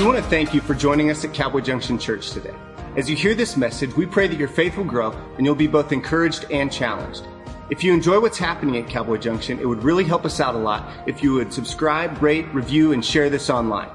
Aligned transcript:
We 0.00 0.06
want 0.06 0.16
to 0.16 0.30
thank 0.30 0.54
you 0.54 0.62
for 0.62 0.74
joining 0.74 1.10
us 1.10 1.26
at 1.26 1.34
Cowboy 1.34 1.60
Junction 1.60 1.98
Church 1.98 2.30
today. 2.30 2.54
As 2.96 3.10
you 3.10 3.14
hear 3.14 3.34
this 3.34 3.54
message, 3.54 3.94
we 3.94 4.06
pray 4.06 4.28
that 4.28 4.38
your 4.38 4.48
faith 4.48 4.78
will 4.78 4.86
grow 4.86 5.10
and 5.36 5.44
you'll 5.44 5.54
be 5.54 5.66
both 5.66 5.92
encouraged 5.92 6.46
and 6.50 6.72
challenged. 6.72 7.28
If 7.68 7.84
you 7.84 7.92
enjoy 7.92 8.18
what's 8.18 8.38
happening 8.38 8.78
at 8.78 8.88
Cowboy 8.88 9.18
Junction, 9.18 9.58
it 9.58 9.68
would 9.68 9.84
really 9.84 10.04
help 10.04 10.24
us 10.24 10.40
out 10.40 10.54
a 10.54 10.58
lot 10.58 10.90
if 11.06 11.22
you 11.22 11.34
would 11.34 11.52
subscribe, 11.52 12.22
rate, 12.22 12.46
review, 12.54 12.92
and 12.92 13.04
share 13.04 13.28
this 13.28 13.50
online. 13.50 13.90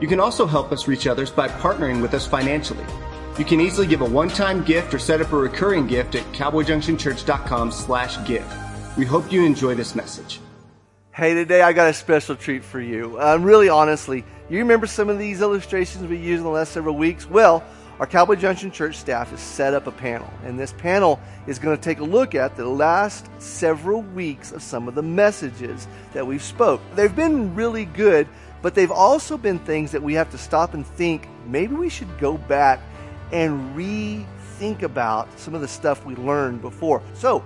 You 0.00 0.06
can 0.06 0.20
also 0.20 0.46
help 0.46 0.70
us 0.70 0.86
reach 0.86 1.08
others 1.08 1.28
by 1.28 1.48
partnering 1.48 2.00
with 2.00 2.14
us 2.14 2.24
financially. 2.24 2.86
You 3.36 3.44
can 3.44 3.60
easily 3.60 3.88
give 3.88 4.02
a 4.02 4.08
one-time 4.08 4.62
gift 4.62 4.94
or 4.94 5.00
set 5.00 5.20
up 5.20 5.32
a 5.32 5.36
recurring 5.36 5.88
gift 5.88 6.14
at 6.14 6.22
cowboyjunctionchurch.com 6.34 7.72
slash 7.72 8.24
give. 8.28 8.46
We 8.96 9.06
hope 9.06 9.32
you 9.32 9.44
enjoy 9.44 9.74
this 9.74 9.96
message. 9.96 10.38
Hey, 11.18 11.34
today 11.34 11.62
I 11.62 11.72
got 11.72 11.88
a 11.88 11.92
special 11.92 12.36
treat 12.36 12.62
for 12.62 12.80
you. 12.80 13.20
Um, 13.20 13.42
really, 13.42 13.68
honestly, 13.68 14.24
you 14.48 14.58
remember 14.58 14.86
some 14.86 15.08
of 15.08 15.18
these 15.18 15.40
illustrations 15.40 16.06
we 16.06 16.16
used 16.16 16.38
in 16.38 16.44
the 16.44 16.48
last 16.48 16.70
several 16.70 16.94
weeks? 16.94 17.28
Well, 17.28 17.64
our 17.98 18.06
Cowboy 18.06 18.36
Junction 18.36 18.70
Church 18.70 18.94
staff 18.94 19.30
has 19.30 19.40
set 19.40 19.74
up 19.74 19.88
a 19.88 19.90
panel, 19.90 20.32
and 20.44 20.56
this 20.56 20.72
panel 20.74 21.18
is 21.48 21.58
going 21.58 21.76
to 21.76 21.82
take 21.82 21.98
a 21.98 22.04
look 22.04 22.36
at 22.36 22.54
the 22.54 22.68
last 22.68 23.28
several 23.40 24.02
weeks 24.02 24.52
of 24.52 24.62
some 24.62 24.86
of 24.86 24.94
the 24.94 25.02
messages 25.02 25.88
that 26.12 26.24
we've 26.24 26.40
spoke. 26.40 26.80
They've 26.94 27.16
been 27.16 27.52
really 27.52 27.86
good, 27.86 28.28
but 28.62 28.76
they've 28.76 28.92
also 28.92 29.36
been 29.36 29.58
things 29.58 29.90
that 29.90 30.02
we 30.04 30.14
have 30.14 30.30
to 30.30 30.38
stop 30.38 30.72
and 30.72 30.86
think 30.86 31.26
maybe 31.48 31.74
we 31.74 31.88
should 31.88 32.16
go 32.20 32.38
back 32.38 32.78
and 33.32 33.76
rethink 33.76 34.82
about 34.82 35.36
some 35.36 35.56
of 35.56 35.62
the 35.62 35.66
stuff 35.66 36.06
we 36.06 36.14
learned 36.14 36.62
before. 36.62 37.02
So, 37.14 37.42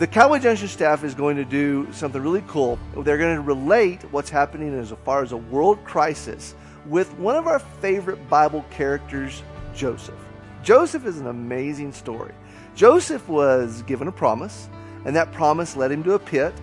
the 0.00 0.06
Cowboy 0.06 0.38
Junction 0.38 0.66
staff 0.66 1.04
is 1.04 1.14
going 1.14 1.36
to 1.36 1.44
do 1.44 1.86
something 1.92 2.22
really 2.22 2.42
cool. 2.46 2.78
They're 2.96 3.18
going 3.18 3.36
to 3.36 3.42
relate 3.42 4.02
what's 4.10 4.30
happening 4.30 4.72
as 4.72 4.94
far 5.04 5.22
as 5.22 5.32
a 5.32 5.36
world 5.36 5.84
crisis 5.84 6.54
with 6.86 7.12
one 7.18 7.36
of 7.36 7.46
our 7.46 7.58
favorite 7.58 8.26
Bible 8.30 8.64
characters, 8.70 9.42
Joseph. 9.74 10.18
Joseph 10.62 11.04
is 11.04 11.18
an 11.18 11.26
amazing 11.26 11.92
story. 11.92 12.32
Joseph 12.74 13.28
was 13.28 13.82
given 13.82 14.08
a 14.08 14.12
promise, 14.12 14.70
and 15.04 15.14
that 15.14 15.32
promise 15.32 15.76
led 15.76 15.92
him 15.92 16.02
to 16.04 16.14
a 16.14 16.18
pit. 16.18 16.54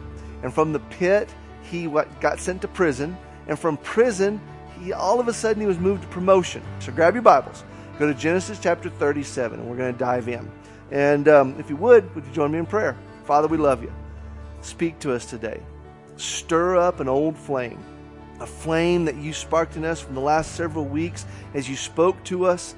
And 0.41 0.51
from 0.51 0.73
the 0.73 0.79
pit, 0.79 1.29
he 1.61 1.85
got 2.19 2.39
sent 2.39 2.63
to 2.63 2.67
prison. 2.67 3.15
And 3.47 3.59
from 3.59 3.77
prison, 3.77 4.41
he 4.81 4.93
all 4.93 5.19
of 5.19 5.27
a 5.27 5.33
sudden 5.33 5.61
he 5.61 5.67
was 5.67 5.77
moved 5.77 6.01
to 6.01 6.07
promotion. 6.07 6.63
So 6.79 6.91
grab 6.91 7.13
your 7.13 7.21
Bibles, 7.21 7.63
go 7.99 8.07
to 8.07 8.15
Genesis 8.15 8.57
chapter 8.59 8.89
37, 8.89 9.59
and 9.59 9.69
we're 9.69 9.77
going 9.77 9.93
to 9.93 9.99
dive 9.99 10.27
in. 10.27 10.51
And 10.89 11.27
um, 11.27 11.55
if 11.59 11.69
you 11.69 11.75
would, 11.75 12.15
would 12.15 12.25
you 12.25 12.31
join 12.31 12.51
me 12.51 12.57
in 12.57 12.65
prayer? 12.65 12.97
Father, 13.27 13.49
we 13.49 13.57
love 13.57 13.83
you. 13.83 13.91
Speak 14.61 14.99
to 14.99 15.13
us 15.13 15.25
today. 15.25 15.59
Stir 16.15 16.77
up 16.77 17.01
an 17.01 17.09
old 17.09 17.37
flame, 17.37 17.83
a 18.39 18.47
flame 18.47 19.03
that 19.03 19.17
you 19.17 19.33
sparked 19.33 19.75
in 19.75 19.83
us 19.83 19.99
from 19.99 20.15
the 20.15 20.21
last 20.21 20.53
several 20.53 20.85
weeks 20.85 21.25
as 21.53 21.69
you 21.69 21.75
spoke 21.75 22.23
to 22.23 22.45
us. 22.45 22.73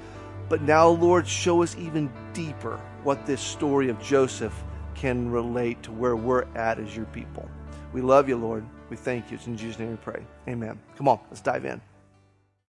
But 0.49 0.63
now, 0.63 0.87
Lord, 0.87 1.27
show 1.27 1.61
us 1.61 1.77
even 1.77 2.11
deeper 2.33 2.81
what 3.03 3.27
this 3.27 3.41
story 3.41 3.89
of 3.89 4.01
Joseph 4.01 4.63
can 4.95 5.29
relate 5.29 5.83
to 5.83 5.91
where 5.91 6.15
we're 6.15 6.47
at 6.55 6.79
as 6.79 6.95
your 6.95 7.05
people. 7.05 7.47
We 7.93 8.01
love 8.01 8.27
you, 8.27 8.35
Lord. 8.35 8.65
We 8.89 8.97
thank 8.97 9.29
you. 9.29 9.37
It's 9.37 9.45
in 9.45 9.55
Jesus' 9.55 9.77
name 9.77 9.91
we 9.91 9.97
pray. 9.97 10.25
Amen. 10.47 10.79
Come 10.97 11.07
on, 11.07 11.19
let's 11.29 11.41
dive 11.41 11.63
in. 11.63 11.79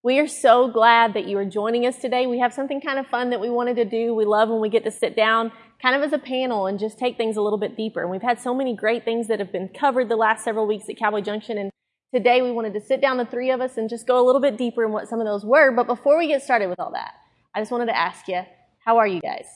We 0.01 0.17
are 0.19 0.27
so 0.27 0.69
glad 0.69 1.13
that 1.15 1.27
you 1.27 1.37
are 1.39 1.45
joining 1.45 1.85
us 1.85 1.97
today. 1.97 2.25
We 2.25 2.39
have 2.39 2.53
something 2.53 2.79
kind 2.79 2.99
of 2.99 3.07
fun 3.07 3.31
that 3.31 3.41
we 3.41 3.49
wanted 3.49 3.75
to 3.75 3.85
do. 3.85 4.15
We 4.15 4.23
love 4.23 4.47
when 4.47 4.61
we 4.61 4.69
get 4.69 4.85
to 4.85 4.91
sit 4.91 5.13
down 5.13 5.51
kind 5.81 5.93
of 5.93 6.01
as 6.01 6.13
a 6.13 6.17
panel 6.17 6.67
and 6.67 6.79
just 6.79 6.97
take 6.97 7.17
things 7.17 7.35
a 7.35 7.41
little 7.41 7.59
bit 7.59 7.75
deeper. 7.75 8.01
And 8.01 8.09
we've 8.09 8.21
had 8.21 8.39
so 8.39 8.55
many 8.55 8.73
great 8.73 9.03
things 9.03 9.27
that 9.27 9.39
have 9.39 9.51
been 9.51 9.67
covered 9.67 10.07
the 10.07 10.15
last 10.15 10.45
several 10.45 10.67
weeks 10.67 10.87
at 10.87 10.95
Cowboy 10.95 11.19
Junction. 11.19 11.57
And 11.57 11.69
today 12.13 12.41
we 12.41 12.49
wanted 12.49 12.75
to 12.75 12.81
sit 12.81 13.01
down, 13.01 13.17
the 13.17 13.25
three 13.25 13.51
of 13.51 13.59
us, 13.59 13.75
and 13.75 13.89
just 13.89 14.07
go 14.07 14.23
a 14.23 14.25
little 14.25 14.39
bit 14.39 14.57
deeper 14.57 14.85
in 14.85 14.93
what 14.93 15.09
some 15.09 15.19
of 15.19 15.25
those 15.25 15.43
were. 15.43 15.73
But 15.73 15.85
before 15.85 16.17
we 16.17 16.27
get 16.27 16.43
started 16.43 16.69
with 16.69 16.79
all 16.79 16.93
that, 16.93 17.15
I 17.53 17.59
just 17.59 17.71
wanted 17.71 17.87
to 17.87 17.97
ask 17.97 18.25
you, 18.29 18.43
how 18.85 18.99
are 18.99 19.07
you 19.07 19.19
guys? 19.19 19.47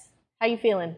How 0.42 0.48
you 0.48 0.58
feeling? 0.58 0.98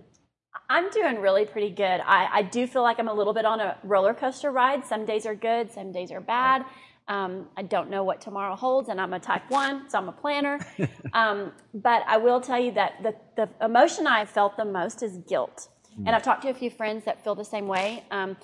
I'm 0.71 0.89
doing 0.89 1.21
really 1.21 1.45
pretty 1.45 1.69
good. 1.69 2.01
I, 2.03 2.29
I 2.33 2.41
do 2.41 2.65
feel 2.65 2.81
like 2.81 2.97
I'm 2.97 3.09
a 3.09 3.13
little 3.13 3.33
bit 3.33 3.45
on 3.45 3.59
a 3.59 3.77
roller 3.83 4.15
coaster 4.15 4.49
ride. 4.49 4.87
Some 4.87 5.05
days 5.05 5.27
are 5.27 5.35
good, 5.35 5.71
some 5.71 5.91
days 5.91 6.11
are 6.11 6.21
bad. 6.21 6.65
Um, 7.07 7.47
I 7.55 7.61
don't 7.61 7.89
know 7.89 8.03
what 8.03 8.19
tomorrow 8.19 8.55
holds, 8.55 8.89
and 8.89 8.99
I'm 8.99 9.13
a 9.13 9.19
type 9.19 9.49
one, 9.49 9.89
so 9.89 9.99
I'm 9.99 10.09
a 10.09 10.11
planner. 10.11 10.59
um, 11.13 11.51
but 11.73 12.03
I 12.07 12.17
will 12.17 12.41
tell 12.41 12.59
you 12.59 12.71
that 12.71 13.03
the, 13.03 13.15
the 13.35 13.49
emotion 13.63 14.07
I 14.07 14.19
have 14.19 14.29
felt 14.29 14.57
the 14.57 14.65
most 14.65 15.03
is 15.03 15.17
guilt. 15.27 15.69
Mm. 15.99 16.07
And 16.07 16.15
I've 16.15 16.23
talked 16.23 16.41
to 16.43 16.49
a 16.49 16.53
few 16.53 16.71
friends 16.71 17.05
that 17.05 17.23
feel 17.23 17.35
the 17.35 17.45
same 17.45 17.67
way. 17.67 18.03
Um, 18.09 18.37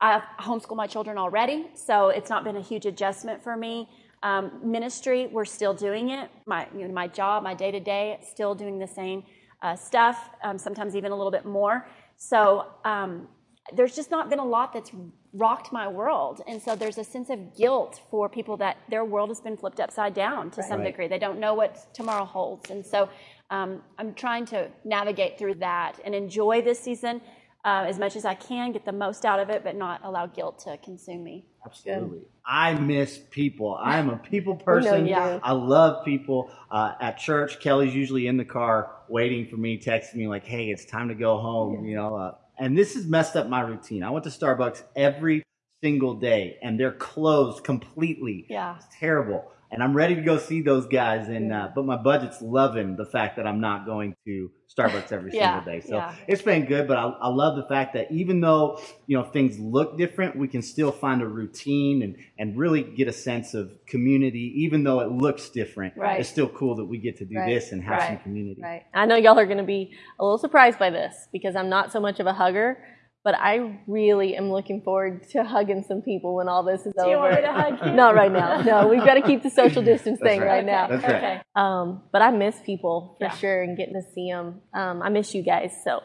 I 0.00 0.20
homeschool 0.40 0.76
my 0.76 0.86
children 0.86 1.16
already, 1.16 1.70
so 1.74 2.08
it's 2.08 2.28
not 2.28 2.44
been 2.44 2.56
a 2.56 2.60
huge 2.60 2.86
adjustment 2.86 3.42
for 3.42 3.56
me. 3.56 3.88
Um, 4.22 4.60
ministry, 4.62 5.28
we're 5.28 5.44
still 5.44 5.74
doing 5.74 6.10
it. 6.10 6.30
My, 6.46 6.68
you 6.76 6.86
know, 6.86 6.94
my 6.94 7.08
job, 7.08 7.42
my 7.42 7.54
day 7.54 7.70
to 7.70 7.80
day, 7.80 8.18
still 8.28 8.54
doing 8.54 8.78
the 8.78 8.86
same 8.86 9.24
uh, 9.62 9.76
stuff, 9.76 10.30
um, 10.42 10.58
sometimes 10.58 10.96
even 10.96 11.12
a 11.12 11.16
little 11.16 11.30
bit 11.30 11.44
more. 11.44 11.86
So 12.16 12.66
um, 12.84 13.28
there's 13.74 13.94
just 13.96 14.10
not 14.10 14.28
been 14.28 14.38
a 14.38 14.44
lot 14.44 14.72
that's 14.72 14.90
rocked 15.32 15.72
my 15.72 15.88
world. 15.88 16.42
And 16.46 16.60
so 16.60 16.76
there's 16.76 16.98
a 16.98 17.04
sense 17.04 17.30
of 17.30 17.56
guilt 17.56 18.00
for 18.10 18.28
people 18.28 18.56
that 18.58 18.76
their 18.88 19.04
world 19.04 19.30
has 19.30 19.40
been 19.40 19.56
flipped 19.56 19.80
upside 19.80 20.14
down 20.14 20.50
to 20.52 20.60
right. 20.60 20.68
some 20.68 20.82
degree. 20.84 21.08
They 21.08 21.18
don't 21.18 21.40
know 21.40 21.54
what 21.54 21.94
tomorrow 21.94 22.24
holds. 22.24 22.70
And 22.70 22.84
so 22.84 23.08
um, 23.50 23.82
I'm 23.98 24.14
trying 24.14 24.46
to 24.46 24.70
navigate 24.84 25.38
through 25.38 25.56
that 25.56 25.98
and 26.04 26.14
enjoy 26.14 26.62
this 26.62 26.80
season 26.80 27.20
uh, 27.64 27.84
as 27.86 27.98
much 27.98 28.16
as 28.16 28.24
I 28.24 28.34
can, 28.34 28.72
get 28.72 28.84
the 28.84 28.92
most 28.92 29.24
out 29.24 29.38
of 29.38 29.48
it, 29.48 29.62
but 29.62 29.76
not 29.76 30.00
allow 30.04 30.26
guilt 30.26 30.58
to 30.64 30.76
consume 30.78 31.22
me. 31.22 31.46
Absolutely. 31.64 32.18
Good. 32.18 32.26
I 32.44 32.74
miss 32.74 33.20
people. 33.30 33.78
I 33.80 33.98
am 33.98 34.10
a 34.10 34.16
people 34.16 34.56
person. 34.64 35.06
yeah. 35.06 35.38
I 35.42 35.52
love 35.52 36.04
people. 36.04 36.50
Uh, 36.70 36.94
at 37.00 37.18
church, 37.18 37.60
Kelly's 37.60 37.94
usually 37.94 38.26
in 38.26 38.36
the 38.36 38.44
car 38.44 38.90
waiting 39.08 39.46
for 39.46 39.56
me, 39.56 39.78
texting 39.78 40.16
me 40.16 40.26
like, 40.26 40.44
"Hey, 40.44 40.70
it's 40.70 40.84
time 40.84 41.08
to 41.08 41.14
go 41.14 41.38
home." 41.38 41.84
Yeah. 41.84 41.90
You 41.90 41.96
know, 41.96 42.16
uh, 42.16 42.34
and 42.62 42.78
this 42.78 42.94
has 42.94 43.06
messed 43.06 43.34
up 43.34 43.48
my 43.48 43.60
routine. 43.60 44.04
I 44.04 44.10
went 44.10 44.22
to 44.22 44.30
Starbucks 44.30 44.84
every 44.94 45.42
single 45.82 46.14
day, 46.14 46.58
and 46.62 46.78
they're 46.78 46.92
closed 46.92 47.64
completely. 47.64 48.46
Yeah, 48.48 48.76
it's 48.76 48.86
terrible 48.98 49.50
and 49.72 49.82
I'm 49.82 49.96
ready 49.96 50.14
to 50.14 50.20
go 50.20 50.36
see 50.36 50.60
those 50.60 50.86
guys. 50.86 51.28
And 51.28 51.52
uh, 51.52 51.70
but 51.74 51.86
my 51.86 51.96
budget's 51.96 52.42
loving 52.42 52.94
the 52.96 53.06
fact 53.06 53.36
that 53.36 53.46
I'm 53.46 53.60
not 53.60 53.86
going 53.86 54.14
to 54.26 54.50
Starbucks 54.76 55.12
every 55.12 55.32
yeah, 55.34 55.64
single 55.64 55.72
day. 55.72 55.86
So 55.86 55.96
yeah. 55.96 56.14
it's 56.28 56.42
been 56.42 56.66
good. 56.66 56.86
But 56.86 56.98
I, 56.98 57.08
I, 57.08 57.28
love 57.28 57.56
the 57.56 57.64
fact 57.64 57.94
that 57.94 58.12
even 58.12 58.40
though 58.40 58.80
you 59.06 59.16
know 59.16 59.24
things 59.24 59.58
look 59.58 59.96
different, 59.96 60.36
we 60.36 60.46
can 60.46 60.60
still 60.60 60.92
find 60.92 61.22
a 61.22 61.26
routine 61.26 62.02
and 62.02 62.16
and 62.38 62.58
really 62.58 62.82
get 62.82 63.08
a 63.08 63.12
sense 63.12 63.54
of 63.54 63.72
community. 63.86 64.52
Even 64.56 64.84
though 64.84 65.00
it 65.00 65.10
looks 65.10 65.48
different, 65.48 65.96
right. 65.96 66.20
it's 66.20 66.28
still 66.28 66.48
cool 66.48 66.76
that 66.76 66.84
we 66.84 66.98
get 66.98 67.16
to 67.18 67.24
do 67.24 67.36
right. 67.36 67.54
this 67.54 67.72
and 67.72 67.82
have 67.82 67.98
right. 67.98 68.08
some 68.08 68.18
community. 68.18 68.60
Right. 68.62 68.84
I 68.92 69.06
know 69.06 69.16
y'all 69.16 69.38
are 69.38 69.46
going 69.46 69.58
to 69.58 69.64
be 69.64 69.94
a 70.20 70.24
little 70.24 70.38
surprised 70.38 70.78
by 70.78 70.90
this 70.90 71.28
because 71.32 71.56
I'm 71.56 71.70
not 71.70 71.92
so 71.92 72.00
much 72.00 72.20
of 72.20 72.26
a 72.26 72.34
hugger. 72.34 72.78
But 73.24 73.36
I 73.38 73.78
really 73.86 74.34
am 74.36 74.50
looking 74.50 74.82
forward 74.82 75.28
to 75.30 75.44
hugging 75.44 75.84
some 75.86 76.02
people 76.02 76.34
when 76.34 76.48
all 76.48 76.64
this 76.64 76.84
is 76.84 76.92
Do 76.94 77.02
over. 77.02 77.10
You 77.10 77.16
want 77.18 77.34
me 77.36 77.40
to 77.42 77.52
hug 77.52 77.78
you? 77.86 77.92
Not 77.92 78.16
right 78.16 78.32
now. 78.32 78.62
No, 78.62 78.88
we've 78.88 79.04
got 79.04 79.14
to 79.14 79.22
keep 79.22 79.44
the 79.44 79.50
social 79.50 79.82
distance 79.82 80.18
thing 80.20 80.40
right. 80.40 80.46
right. 80.46 80.64
now. 80.64 80.88
That's 80.88 81.04
right. 81.04 81.14
Okay. 81.14 81.40
Um, 81.54 82.02
but 82.12 82.20
I 82.20 82.32
miss 82.32 82.56
people 82.66 83.14
for 83.18 83.26
yeah. 83.26 83.36
sure 83.36 83.62
and 83.62 83.76
getting 83.76 83.94
to 83.94 84.02
see 84.12 84.28
them. 84.28 84.60
Um, 84.74 85.02
I 85.02 85.08
miss 85.08 85.34
you 85.34 85.44
guys. 85.44 85.72
So, 85.84 86.00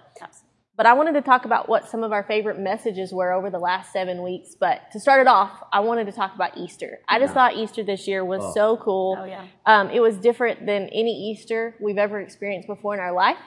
but 0.75 0.85
I 0.85 0.94
wanted 0.94 1.13
to 1.13 1.23
talk 1.23 1.45
about 1.45 1.67
what 1.67 1.89
some 1.89 2.03
of 2.03 2.11
our 2.11 2.22
favorite 2.22 2.59
messages 2.59 3.11
were 3.11 3.34
over 3.34 3.49
the 3.49 3.57
last 3.57 3.91
seven 3.91 4.22
weeks. 4.22 4.55
But 4.59 4.81
to 4.91 4.99
start 4.99 5.19
it 5.19 5.28
off, 5.28 5.51
I 5.73 5.79
wanted 5.79 6.05
to 6.05 6.11
talk 6.11 6.35
about 6.35 6.55
Easter. 6.55 6.99
I 7.09 7.17
just 7.17 7.31
yeah. 7.31 7.34
thought 7.34 7.55
Easter 7.55 7.84
this 7.84 8.07
year 8.07 8.23
was 8.23 8.41
oh. 8.44 8.53
so 8.53 8.78
cool. 8.78 9.17
Oh 9.19 9.25
yeah. 9.25 9.47
Um, 9.66 9.89
it 9.89 10.01
was 10.01 10.17
different 10.17 10.67
than 10.67 10.84
any 10.89 11.31
Easter 11.31 11.73
we've 11.81 11.97
ever 11.97 12.22
experienced 12.22 12.67
before 12.67 12.94
in 12.94 12.99
our 12.99 13.11
life 13.11 13.39